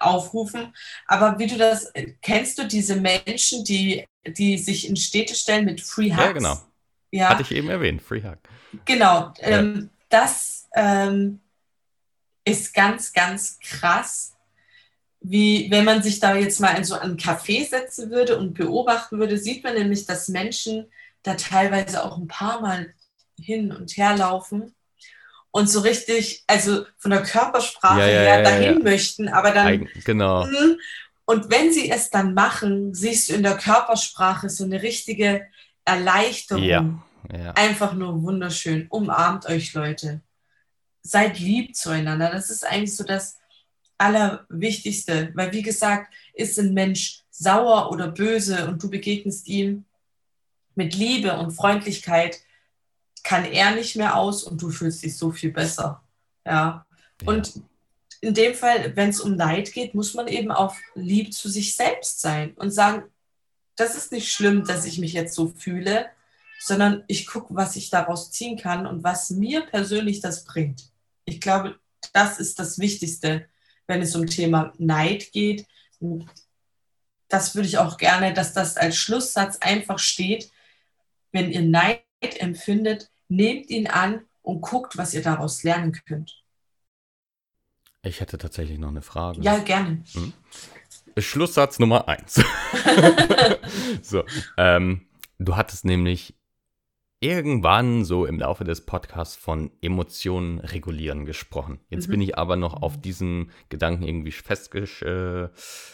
aufrufen. 0.00 0.74
Aber 1.06 1.38
wie 1.38 1.46
du 1.46 1.56
das, 1.56 1.92
kennst 2.22 2.58
du 2.58 2.66
diese 2.66 2.96
Menschen, 2.96 3.64
die, 3.64 4.04
die 4.26 4.58
sich 4.58 4.88
in 4.88 4.96
Städte 4.96 5.34
stellen 5.34 5.64
mit 5.64 5.80
Free 5.80 6.10
Hugs? 6.10 6.22
Ja, 6.22 6.32
genau. 6.32 6.60
Ja. 7.10 7.28
Hatte 7.30 7.42
ich 7.42 7.52
eben 7.52 7.70
erwähnt, 7.70 8.02
Free 8.02 8.22
Hug. 8.22 8.38
Genau. 8.84 9.32
Ähm, 9.40 9.90
das 10.08 10.68
ähm, 10.74 11.40
ist 12.44 12.74
ganz, 12.74 13.12
ganz 13.12 13.58
krass 13.60 14.34
wie 15.20 15.70
wenn 15.70 15.84
man 15.84 16.02
sich 16.02 16.20
da 16.20 16.36
jetzt 16.36 16.60
mal 16.60 16.76
in 16.76 16.84
so 16.84 16.94
einen 16.94 17.16
Café 17.16 17.68
setzen 17.68 18.10
würde 18.10 18.38
und 18.38 18.54
beobachten 18.54 19.18
würde, 19.18 19.36
sieht 19.36 19.64
man 19.64 19.74
nämlich, 19.74 20.06
dass 20.06 20.28
Menschen 20.28 20.86
da 21.22 21.34
teilweise 21.34 22.04
auch 22.04 22.16
ein 22.18 22.28
paar 22.28 22.60
Mal 22.60 22.94
hin 23.38 23.72
und 23.72 23.96
her 23.96 24.16
laufen 24.16 24.74
und 25.50 25.68
so 25.68 25.80
richtig, 25.80 26.44
also 26.46 26.84
von 26.98 27.10
der 27.10 27.22
Körpersprache 27.22 28.00
ja, 28.00 28.06
ja, 28.06 28.20
her 28.20 28.42
dahin 28.42 28.78
ja, 28.78 28.82
möchten, 28.82 29.28
aber 29.28 29.50
dann. 29.52 29.66
Eigen, 29.66 29.88
genau. 30.04 30.44
Hm, 30.44 30.78
und 31.24 31.50
wenn 31.50 31.72
sie 31.72 31.90
es 31.90 32.10
dann 32.10 32.34
machen, 32.34 32.94
siehst 32.94 33.28
du 33.28 33.34
in 33.34 33.42
der 33.42 33.56
Körpersprache 33.56 34.48
so 34.48 34.64
eine 34.64 34.82
richtige 34.82 35.46
Erleichterung. 35.84 37.02
Einfach 37.54 37.92
nur 37.92 38.22
wunderschön. 38.22 38.86
Umarmt 38.88 39.46
euch, 39.46 39.74
Leute. 39.74 40.22
Seid 41.02 41.38
lieb 41.38 41.76
zueinander. 41.76 42.30
Das 42.30 42.48
ist 42.48 42.64
eigentlich 42.66 42.96
so 42.96 43.04
das 43.04 43.36
Allerwichtigste, 43.98 45.32
weil 45.34 45.52
wie 45.52 45.62
gesagt, 45.62 46.14
ist 46.32 46.58
ein 46.58 46.72
Mensch 46.72 47.24
sauer 47.30 47.90
oder 47.90 48.08
böse 48.08 48.66
und 48.66 48.82
du 48.82 48.88
begegnest 48.88 49.48
ihm 49.48 49.84
mit 50.76 50.94
Liebe 50.94 51.36
und 51.36 51.50
Freundlichkeit, 51.50 52.40
kann 53.22 53.44
er 53.44 53.74
nicht 53.74 53.96
mehr 53.96 54.16
aus 54.16 54.42
und 54.42 54.60
du 54.60 54.70
fühlst 54.70 55.02
dich 55.02 55.16
so 55.16 55.30
viel 55.30 55.52
besser. 55.52 56.02
Ja. 56.46 56.86
Und 57.24 57.62
in 58.20 58.34
dem 58.34 58.54
Fall, 58.54 58.96
wenn 58.96 59.10
es 59.10 59.20
um 59.20 59.36
Neid 59.36 59.72
geht, 59.72 59.94
muss 59.94 60.14
man 60.14 60.28
eben 60.28 60.50
auch 60.50 60.74
lieb 60.94 61.32
zu 61.32 61.48
sich 61.48 61.76
selbst 61.76 62.20
sein 62.20 62.54
und 62.54 62.70
sagen, 62.70 63.04
das 63.76 63.94
ist 63.94 64.10
nicht 64.10 64.32
schlimm, 64.32 64.64
dass 64.64 64.84
ich 64.84 64.98
mich 64.98 65.12
jetzt 65.12 65.34
so 65.34 65.48
fühle, 65.48 66.06
sondern 66.60 67.04
ich 67.06 67.26
gucke, 67.26 67.54
was 67.54 67.76
ich 67.76 67.90
daraus 67.90 68.32
ziehen 68.32 68.58
kann 68.58 68.86
und 68.86 69.04
was 69.04 69.30
mir 69.30 69.60
persönlich 69.62 70.20
das 70.20 70.44
bringt. 70.44 70.90
Ich 71.24 71.40
glaube, 71.40 71.78
das 72.12 72.40
ist 72.40 72.58
das 72.58 72.78
Wichtigste, 72.78 73.46
wenn 73.86 74.02
es 74.02 74.16
um 74.16 74.26
Thema 74.26 74.72
Neid 74.78 75.30
geht. 75.32 75.66
Das 77.28 77.54
würde 77.54 77.68
ich 77.68 77.78
auch 77.78 77.96
gerne, 77.96 78.32
dass 78.34 78.52
das 78.52 78.76
als 78.76 78.96
Schlusssatz 78.96 79.58
einfach 79.60 80.00
steht. 80.00 80.50
Wenn 81.30 81.52
ihr 81.52 81.62
Neid 81.62 82.02
empfindet, 82.20 83.10
nehmt 83.28 83.70
ihn 83.70 83.86
an 83.86 84.22
und 84.42 84.60
guckt, 84.60 84.96
was 84.96 85.14
ihr 85.14 85.22
daraus 85.22 85.62
lernen 85.62 85.92
könnt. 86.06 86.42
Ich 88.02 88.20
hätte 88.20 88.38
tatsächlich 88.38 88.78
noch 88.78 88.88
eine 88.88 89.02
Frage. 89.02 89.40
Ja, 89.42 89.58
gerne. 89.58 90.02
Hm? 90.12 90.32
Schlusssatz 91.18 91.78
Nummer 91.78 92.08
eins. 92.08 92.42
so, 94.02 94.24
ähm, 94.56 95.06
du 95.38 95.56
hattest 95.56 95.84
nämlich 95.84 96.34
irgendwann 97.20 98.04
so 98.04 98.26
im 98.26 98.38
Laufe 98.38 98.62
des 98.62 98.86
Podcasts 98.86 99.34
von 99.34 99.72
Emotionen 99.82 100.60
regulieren 100.60 101.24
gesprochen. 101.24 101.80
Jetzt 101.90 102.06
mhm. 102.06 102.12
bin 102.12 102.20
ich 102.20 102.38
aber 102.38 102.56
noch 102.56 102.80
auf 102.82 103.00
diesem 103.00 103.50
Gedanken 103.68 104.04
irgendwie 104.04 104.30
fest 104.30 104.72
äh, 104.74 105.48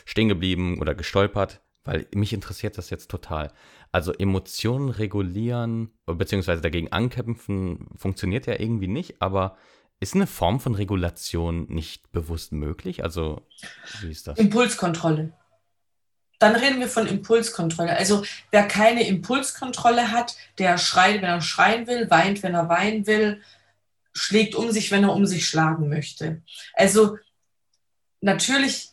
stehen 0.04 0.28
geblieben 0.28 0.78
oder 0.80 0.94
gestolpert, 0.94 1.62
weil 1.84 2.06
mich 2.14 2.32
interessiert 2.32 2.78
das 2.78 2.90
jetzt 2.90 3.10
total. 3.10 3.52
Also 3.92 4.12
Emotionen 4.12 4.88
regulieren 4.88 5.90
beziehungsweise 6.06 6.62
dagegen 6.62 6.92
ankämpfen 6.92 7.88
funktioniert 7.96 8.46
ja 8.46 8.58
irgendwie 8.58 8.88
nicht, 8.88 9.20
aber 9.20 9.56
ist 10.00 10.14
eine 10.14 10.26
Form 10.26 10.60
von 10.60 10.74
Regulation 10.74 11.66
nicht 11.68 12.10
bewusst 12.12 12.52
möglich? 12.52 13.04
Also 13.04 13.46
wie 14.00 14.10
ist 14.10 14.26
das? 14.26 14.38
Impulskontrolle 14.38 15.32
dann 16.38 16.56
reden 16.56 16.80
wir 16.80 16.88
von 16.88 17.06
Impulskontrolle. 17.06 17.96
Also 17.96 18.24
wer 18.50 18.66
keine 18.68 19.06
Impulskontrolle 19.06 20.10
hat, 20.10 20.36
der 20.58 20.78
schreit, 20.78 21.16
wenn 21.16 21.24
er 21.24 21.40
schreien 21.40 21.86
will, 21.86 22.10
weint, 22.10 22.42
wenn 22.42 22.54
er 22.54 22.68
weinen 22.68 23.06
will, 23.06 23.40
schlägt 24.12 24.54
um 24.54 24.70
sich, 24.70 24.90
wenn 24.90 25.04
er 25.04 25.14
um 25.14 25.26
sich 25.26 25.48
schlagen 25.48 25.88
möchte. 25.88 26.42
Also 26.74 27.18
natürlich, 28.20 28.90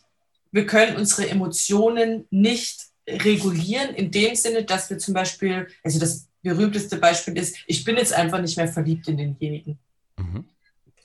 wir 0.52 0.66
können 0.66 0.96
unsere 0.96 1.28
Emotionen 1.28 2.26
nicht 2.30 2.86
regulieren 3.08 3.94
in 3.94 4.10
dem 4.10 4.34
Sinne, 4.34 4.64
dass 4.64 4.88
wir 4.90 4.98
zum 4.98 5.14
Beispiel, 5.14 5.66
also 5.82 5.98
das 5.98 6.28
berühmteste 6.42 6.96
Beispiel 6.98 7.36
ist, 7.36 7.56
ich 7.66 7.84
bin 7.84 7.96
jetzt 7.96 8.12
einfach 8.12 8.40
nicht 8.40 8.56
mehr 8.56 8.68
verliebt 8.68 9.08
in 9.08 9.16
denjenigen. 9.16 9.78
Mhm. 10.16 10.44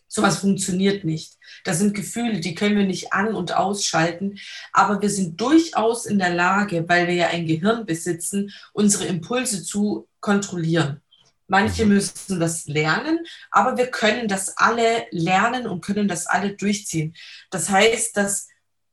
Sowas 0.09 0.39
funktioniert 0.39 1.03
nicht. 1.03 1.33
Das 1.63 1.79
sind 1.79 1.93
Gefühle, 1.93 2.39
die 2.39 2.55
können 2.55 2.77
wir 2.77 2.85
nicht 2.85 3.13
an- 3.13 3.35
und 3.35 3.55
ausschalten, 3.55 4.39
aber 4.71 5.01
wir 5.01 5.09
sind 5.09 5.39
durchaus 5.39 6.05
in 6.05 6.17
der 6.17 6.33
Lage, 6.33 6.87
weil 6.87 7.07
wir 7.07 7.13
ja 7.13 7.27
ein 7.27 7.45
Gehirn 7.45 7.85
besitzen, 7.85 8.51
unsere 8.73 9.05
Impulse 9.05 9.63
zu 9.63 10.07
kontrollieren. 10.19 11.01
Manche 11.47 11.85
mhm. 11.85 11.93
müssen 11.93 12.39
das 12.39 12.67
lernen, 12.67 13.19
aber 13.51 13.77
wir 13.77 13.87
können 13.87 14.27
das 14.27 14.57
alle 14.57 15.07
lernen 15.11 15.67
und 15.67 15.81
können 15.81 16.07
das 16.07 16.25
alle 16.25 16.53
durchziehen. 16.53 17.15
Das 17.49 17.69
heißt, 17.69 18.15
dass, 18.15 18.47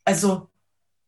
also 0.05 0.51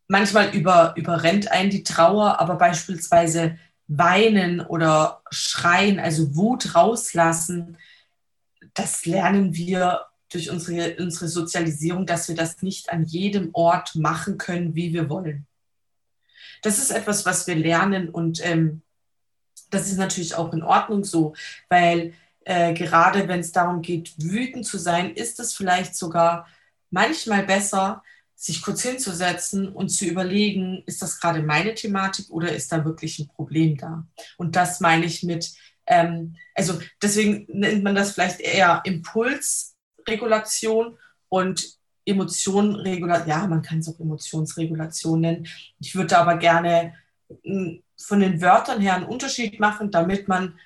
manchmal 0.07 0.55
über, 0.55 0.93
überrennt 0.95 1.51
einen 1.51 1.69
die 1.69 1.83
Trauer, 1.83 2.39
aber 2.39 2.55
beispielsweise 2.55 3.57
weinen 3.87 4.61
oder 4.61 5.21
schreien, 5.31 5.99
also 5.99 6.35
Wut 6.35 6.75
rauslassen, 6.75 7.77
das 8.73 9.05
lernen 9.05 9.55
wir 9.55 10.05
durch 10.29 10.51
unsere, 10.51 10.97
unsere 10.97 11.27
Sozialisierung, 11.29 12.05
dass 12.05 12.27
wir 12.27 12.35
das 12.35 12.61
nicht 12.61 12.91
an 12.91 13.05
jedem 13.05 13.49
Ort 13.53 13.95
machen 13.95 14.37
können, 14.37 14.75
wie 14.75 14.93
wir 14.93 15.09
wollen. 15.09 15.47
Das 16.63 16.79
ist 16.79 16.91
etwas, 16.91 17.25
was 17.25 17.47
wir 17.47 17.55
lernen 17.55 18.09
und 18.09 18.45
ähm, 18.45 18.81
das 19.69 19.87
ist 19.87 19.97
natürlich 19.97 20.35
auch 20.35 20.53
in 20.53 20.63
Ordnung 20.63 21.03
so, 21.03 21.33
weil 21.69 22.13
äh, 22.45 22.73
gerade 22.73 23.27
wenn 23.27 23.41
es 23.41 23.51
darum 23.51 23.81
geht, 23.81 24.13
wütend 24.17 24.65
zu 24.65 24.77
sein, 24.77 25.13
ist 25.13 25.39
es 25.39 25.53
vielleicht 25.53 25.95
sogar 25.95 26.47
manchmal 26.89 27.43
besser, 27.43 28.03
sich 28.39 28.61
kurz 28.61 28.83
hinzusetzen 28.83 29.67
und 29.67 29.89
zu 29.89 30.05
überlegen, 30.05 30.83
ist 30.85 31.01
das 31.01 31.19
gerade 31.19 31.41
meine 31.41 31.73
Thematik 31.73 32.29
oder 32.29 32.55
ist 32.55 32.71
da 32.71 32.85
wirklich 32.85 33.17
ein 33.17 33.27
Problem 33.27 33.77
da? 33.77 34.05
Und 34.37 34.55
das 34.55 34.79
meine 34.79 35.05
ich 35.05 35.23
mit, 35.23 35.53
ähm, 35.87 36.35
also 36.53 36.79
deswegen 37.01 37.47
nennt 37.49 37.83
man 37.83 37.95
das 37.95 38.11
vielleicht 38.11 38.39
eher 38.39 38.83
Impulsregulation 38.85 40.99
und 41.29 41.77
Emotionenregulation, 42.05 43.27
ja, 43.27 43.47
man 43.47 43.63
kann 43.63 43.79
es 43.79 43.89
auch 43.89 43.99
Emotionsregulation 43.99 45.19
nennen. 45.19 45.47
Ich 45.79 45.95
würde 45.95 46.19
aber 46.19 46.37
gerne 46.37 46.93
hm, 47.43 47.81
von 47.97 48.19
den 48.19 48.39
Wörtern 48.39 48.79
her 48.79 48.93
einen 48.93 49.05
Unterschied 49.05 49.59
machen, 49.59 49.89
damit 49.89 50.27
man 50.27 50.59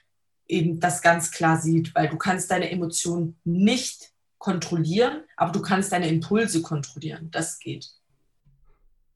eben 0.46 0.82
das 0.82 1.02
ganz 1.02 1.32
klar 1.32 1.58
sieht, 1.58 1.96
weil 1.96 2.10
du 2.10 2.18
kannst 2.18 2.52
deine 2.52 2.70
Emotionen 2.70 3.40
nicht 3.46 4.11
kontrollieren, 4.42 5.24
aber 5.38 5.52
du 5.52 5.62
kannst 5.62 5.92
deine 5.92 6.10
Impulse 6.10 6.62
kontrollieren. 6.62 7.30
Das 7.32 7.60
geht. 7.60 7.92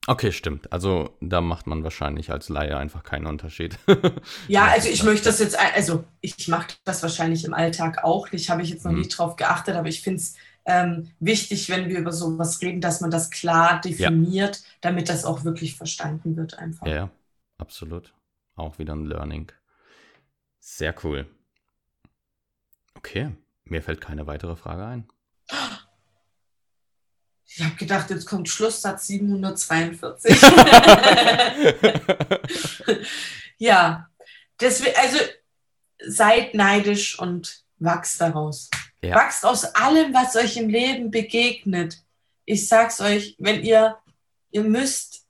Okay, 0.08 0.32
stimmt. 0.32 0.72
Also 0.72 1.18
da 1.20 1.42
macht 1.42 1.66
man 1.66 1.84
wahrscheinlich 1.84 2.32
als 2.32 2.48
Laie 2.48 2.78
einfach 2.78 3.02
keinen 3.02 3.26
Unterschied. 3.26 3.80
ja, 4.48 4.66
also 4.66 4.88
ich 4.88 5.02
möchte 5.04 5.26
das 5.26 5.40
jetzt, 5.40 5.58
also 5.58 6.04
ich 6.22 6.48
mache 6.48 6.76
das 6.84 7.02
wahrscheinlich 7.02 7.44
im 7.44 7.56
Alltag 7.56 8.04
auch 8.04 8.32
nicht, 8.32 8.52
habe 8.52 8.62
ich 8.62 8.70
jetzt 8.70 8.86
noch 8.86 8.92
mhm. 8.92 9.00
nicht 9.00 9.18
drauf 9.18 9.36
geachtet, 9.36 9.76
aber 9.76 9.88
ich 9.88 10.02
finde 10.02 10.20
es 10.20 10.36
ähm, 10.66 11.12
wichtig, 11.20 11.70
wenn 11.70 11.90
wir 11.90 11.98
über 11.98 12.12
sowas 12.12 12.62
reden, 12.62 12.82
dass 12.82 13.02
man 13.02 13.10
das 13.10 13.32
klar 13.32 13.82
definiert, 13.82 14.58
ja. 14.58 14.68
damit 14.82 15.10
das 15.10 15.26
auch 15.26 15.44
wirklich 15.44 15.76
verstanden 15.76 16.38
wird 16.38 16.60
einfach. 16.60 16.86
Ja, 16.86 17.10
absolut. 17.58 18.14
Auch 18.56 18.78
wieder 18.78 18.94
ein 18.94 19.06
Learning. 19.06 19.52
Sehr 20.60 20.94
cool. 21.04 21.26
Okay, 22.94 23.32
mir 23.64 23.82
fällt 23.82 24.02
keine 24.02 24.28
weitere 24.28 24.56
Frage 24.56 24.86
ein. 24.86 25.08
Ich 27.48 27.64
habe 27.64 27.76
gedacht, 27.76 28.10
jetzt 28.10 28.26
kommt 28.26 28.50
Schlusssatz 28.50 29.08
742. 29.08 30.42
ja, 33.58 34.10
deswegen, 34.60 34.96
also 34.98 35.18
seid 36.00 36.54
neidisch 36.54 37.18
und 37.18 37.64
wachst 37.78 38.20
daraus. 38.20 38.70
Ja. 39.02 39.16
Wachst 39.16 39.46
aus 39.46 39.64
allem, 39.76 40.14
was 40.14 40.36
euch 40.36 40.58
im 40.58 40.68
Leben 40.68 41.12
begegnet. 41.12 42.04
Ich 42.44 42.68
sag's 42.68 43.00
euch, 43.00 43.36
wenn 43.40 43.64
ihr, 43.64 43.98
ihr 44.52 44.64
müsst, 44.64 45.26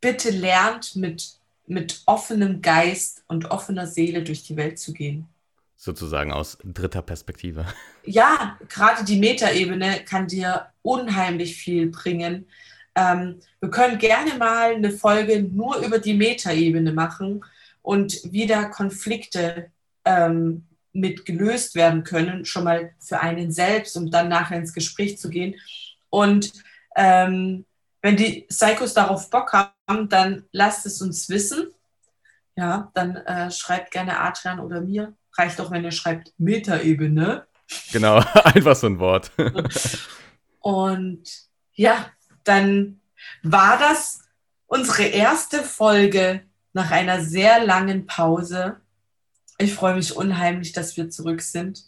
bitte 0.00 0.30
lernt 0.30 0.96
mit, 0.96 1.38
mit 1.66 2.02
offenem 2.06 2.62
Geist 2.62 3.24
und 3.26 3.50
offener 3.50 3.86
Seele 3.86 4.22
durch 4.22 4.44
die 4.44 4.56
Welt 4.56 4.78
zu 4.78 4.92
gehen. 4.92 5.28
Sozusagen 5.76 6.32
aus 6.32 6.58
dritter 6.64 7.02
Perspektive. 7.02 7.66
Ja, 8.04 8.58
gerade 8.68 9.04
die 9.04 9.18
Metaebene 9.18 10.04
kann 10.04 10.26
dir 10.26 10.68
unheimlich 10.82 11.56
viel 11.56 11.88
bringen. 11.88 12.46
Ähm, 12.94 13.40
wir 13.60 13.70
können 13.70 13.98
gerne 13.98 14.34
mal 14.38 14.74
eine 14.74 14.90
Folge 14.90 15.42
nur 15.42 15.76
über 15.78 15.98
die 15.98 16.14
Metaebene 16.14 16.92
machen 16.92 17.44
und 17.82 18.20
wie 18.24 18.46
da 18.46 18.64
Konflikte 18.64 19.70
ähm, 20.04 20.66
mit 20.92 21.26
gelöst 21.26 21.74
werden 21.74 22.04
können, 22.04 22.44
schon 22.46 22.64
mal 22.64 22.94
für 22.98 23.20
einen 23.20 23.52
selbst, 23.52 23.96
um 23.96 24.10
dann 24.10 24.28
nachher 24.28 24.56
ins 24.56 24.72
Gespräch 24.72 25.18
zu 25.18 25.28
gehen. 25.28 25.56
Und 26.08 26.52
ähm, 26.96 27.66
wenn 28.00 28.16
die 28.16 28.46
Psychos 28.48 28.94
darauf 28.94 29.28
Bock 29.28 29.52
haben, 29.52 30.08
dann 30.08 30.44
lasst 30.52 30.86
es 30.86 31.02
uns 31.02 31.28
wissen. 31.28 31.68
Ja, 32.56 32.90
dann 32.94 33.16
äh, 33.16 33.50
schreibt 33.50 33.90
gerne 33.90 34.18
Adrian 34.18 34.60
oder 34.60 34.80
mir 34.80 35.14
Reicht 35.38 35.60
auch, 35.60 35.70
wenn 35.70 35.84
ihr 35.84 35.92
schreibt 35.92 36.32
Metaebene. 36.38 37.46
Genau, 37.92 38.16
einfach 38.44 38.76
so 38.76 38.86
ein 38.86 38.98
Wort. 38.98 39.30
Und 40.60 41.22
ja, 41.74 42.10
dann 42.44 43.00
war 43.42 43.78
das 43.78 44.22
unsere 44.66 45.04
erste 45.04 45.62
Folge 45.62 46.42
nach 46.72 46.90
einer 46.90 47.20
sehr 47.20 47.64
langen 47.64 48.06
Pause. 48.06 48.80
Ich 49.58 49.74
freue 49.74 49.94
mich 49.94 50.14
unheimlich, 50.14 50.72
dass 50.72 50.96
wir 50.96 51.08
zurück 51.10 51.40
sind. 51.40 51.84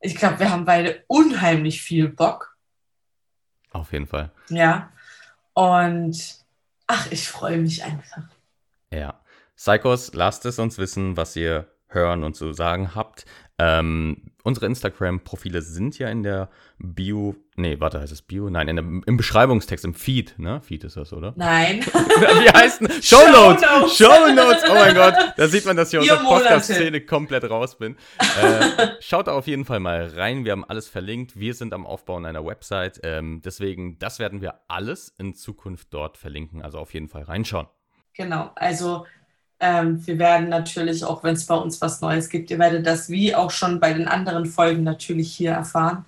Ich 0.00 0.14
glaube, 0.14 0.40
wir 0.40 0.50
haben 0.50 0.64
beide 0.64 1.04
unheimlich 1.08 1.82
viel 1.82 2.08
Bock. 2.08 2.56
Auf 3.70 3.92
jeden 3.92 4.06
Fall. 4.06 4.30
Ja. 4.48 4.92
Und 5.52 6.38
ach, 6.86 7.10
ich 7.10 7.28
freue 7.28 7.58
mich 7.58 7.84
einfach. 7.84 8.22
Ja. 8.92 9.20
Psychos, 9.56 10.14
lasst 10.14 10.46
es 10.46 10.58
uns 10.58 10.78
wissen, 10.78 11.16
was 11.16 11.36
ihr 11.36 11.70
hören 11.90 12.24
und 12.24 12.34
zu 12.34 12.52
sagen 12.52 12.94
habt. 12.94 13.24
Ähm, 13.58 14.30
unsere 14.42 14.64
Instagram-Profile 14.64 15.60
sind 15.60 15.98
ja 15.98 16.08
in 16.08 16.22
der 16.22 16.48
Bio, 16.78 17.36
nee, 17.56 17.78
warte, 17.78 18.00
heißt 18.00 18.12
es 18.12 18.22
Bio? 18.22 18.48
Nein, 18.48 18.74
der, 18.74 18.78
im 18.78 19.16
Beschreibungstext, 19.18 19.84
im 19.84 19.92
Feed, 19.92 20.38
ne? 20.38 20.62
Feed 20.62 20.84
ist 20.84 20.96
das, 20.96 21.12
oder? 21.12 21.34
Nein. 21.36 21.80
Wie 21.84 22.48
heißt 22.48 22.80
denn? 22.80 23.02
Show 23.02 23.20
Notes! 23.30 23.62
Show 23.98 24.32
Notes! 24.34 24.64
Oh 24.66 24.74
mein 24.74 24.94
Gott, 24.94 25.14
da 25.36 25.46
sieht 25.46 25.66
man, 25.66 25.76
dass 25.76 25.92
ich 25.92 25.98
aus 25.98 26.06
der 26.06 26.14
Podcast-Szene 26.14 27.02
komplett 27.02 27.50
raus 27.50 27.76
bin. 27.76 27.96
Äh, 28.18 28.88
schaut 29.00 29.26
da 29.26 29.32
auf 29.32 29.46
jeden 29.46 29.66
Fall 29.66 29.80
mal 29.80 30.06
rein, 30.06 30.46
wir 30.46 30.52
haben 30.52 30.64
alles 30.64 30.88
verlinkt. 30.88 31.38
Wir 31.38 31.52
sind 31.52 31.74
am 31.74 31.86
Aufbauen 31.86 32.24
einer 32.24 32.46
Website, 32.46 33.00
ähm, 33.02 33.42
deswegen, 33.44 33.98
das 33.98 34.18
werden 34.18 34.40
wir 34.40 34.54
alles 34.68 35.14
in 35.18 35.34
Zukunft 35.34 35.88
dort 35.92 36.16
verlinken, 36.16 36.62
also 36.62 36.78
auf 36.78 36.94
jeden 36.94 37.08
Fall 37.08 37.24
reinschauen. 37.24 37.66
Genau, 38.14 38.52
also 38.56 39.06
ähm, 39.60 40.04
wir 40.06 40.18
werden 40.18 40.48
natürlich, 40.48 41.04
auch 41.04 41.22
wenn 41.22 41.34
es 41.34 41.46
bei 41.46 41.54
uns 41.54 41.80
was 41.80 42.00
Neues 42.00 42.28
gibt, 42.28 42.50
ihr 42.50 42.58
werdet 42.58 42.86
das 42.86 43.10
wie 43.10 43.34
auch 43.34 43.50
schon 43.50 43.78
bei 43.78 43.92
den 43.92 44.08
anderen 44.08 44.46
Folgen 44.46 44.82
natürlich 44.82 45.32
hier 45.34 45.52
erfahren. 45.52 46.06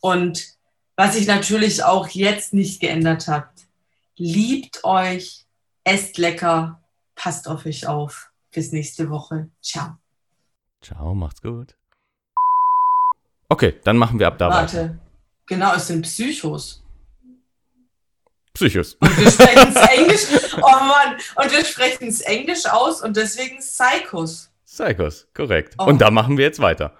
Und 0.00 0.54
was 0.94 1.16
ich 1.16 1.26
natürlich 1.26 1.82
auch 1.84 2.08
jetzt 2.08 2.54
nicht 2.54 2.80
geändert 2.80 3.28
habt, 3.28 3.66
liebt 4.16 4.84
euch, 4.84 5.44
esst 5.84 6.18
lecker, 6.18 6.80
passt 7.14 7.48
auf 7.48 7.66
euch 7.66 7.86
auf. 7.86 8.30
Bis 8.52 8.72
nächste 8.72 9.10
Woche. 9.10 9.48
Ciao. 9.60 9.96
Ciao, 10.80 11.14
macht's 11.14 11.42
gut. 11.42 11.74
Okay, 13.48 13.74
dann 13.84 13.96
machen 13.96 14.18
wir 14.18 14.26
ab 14.26 14.38
da 14.38 14.48
Warte. 14.48 14.76
weiter. 14.76 14.98
Genau, 15.46 15.74
es 15.74 15.86
sind 15.86 16.02
Psychos. 16.02 16.85
Psychos. 18.56 18.94
Und 19.00 19.18
wir 19.18 19.30
sprechen 19.30 19.74
es 19.74 19.88
Englisch. 19.90 20.52
Oh 20.56 20.60
Mann. 20.60 21.16
Und 21.36 21.52
wir 21.52 21.64
sprechen 21.64 22.08
es 22.08 22.20
Englisch 22.22 22.66
aus 22.66 23.02
und 23.02 23.16
deswegen 23.16 23.58
Psychos. 23.58 24.50
Psychos, 24.64 25.28
korrekt. 25.34 25.74
Oh. 25.78 25.84
Und 25.84 26.00
da 26.00 26.10
machen 26.10 26.38
wir 26.38 26.46
jetzt 26.46 26.60
weiter. 26.60 26.96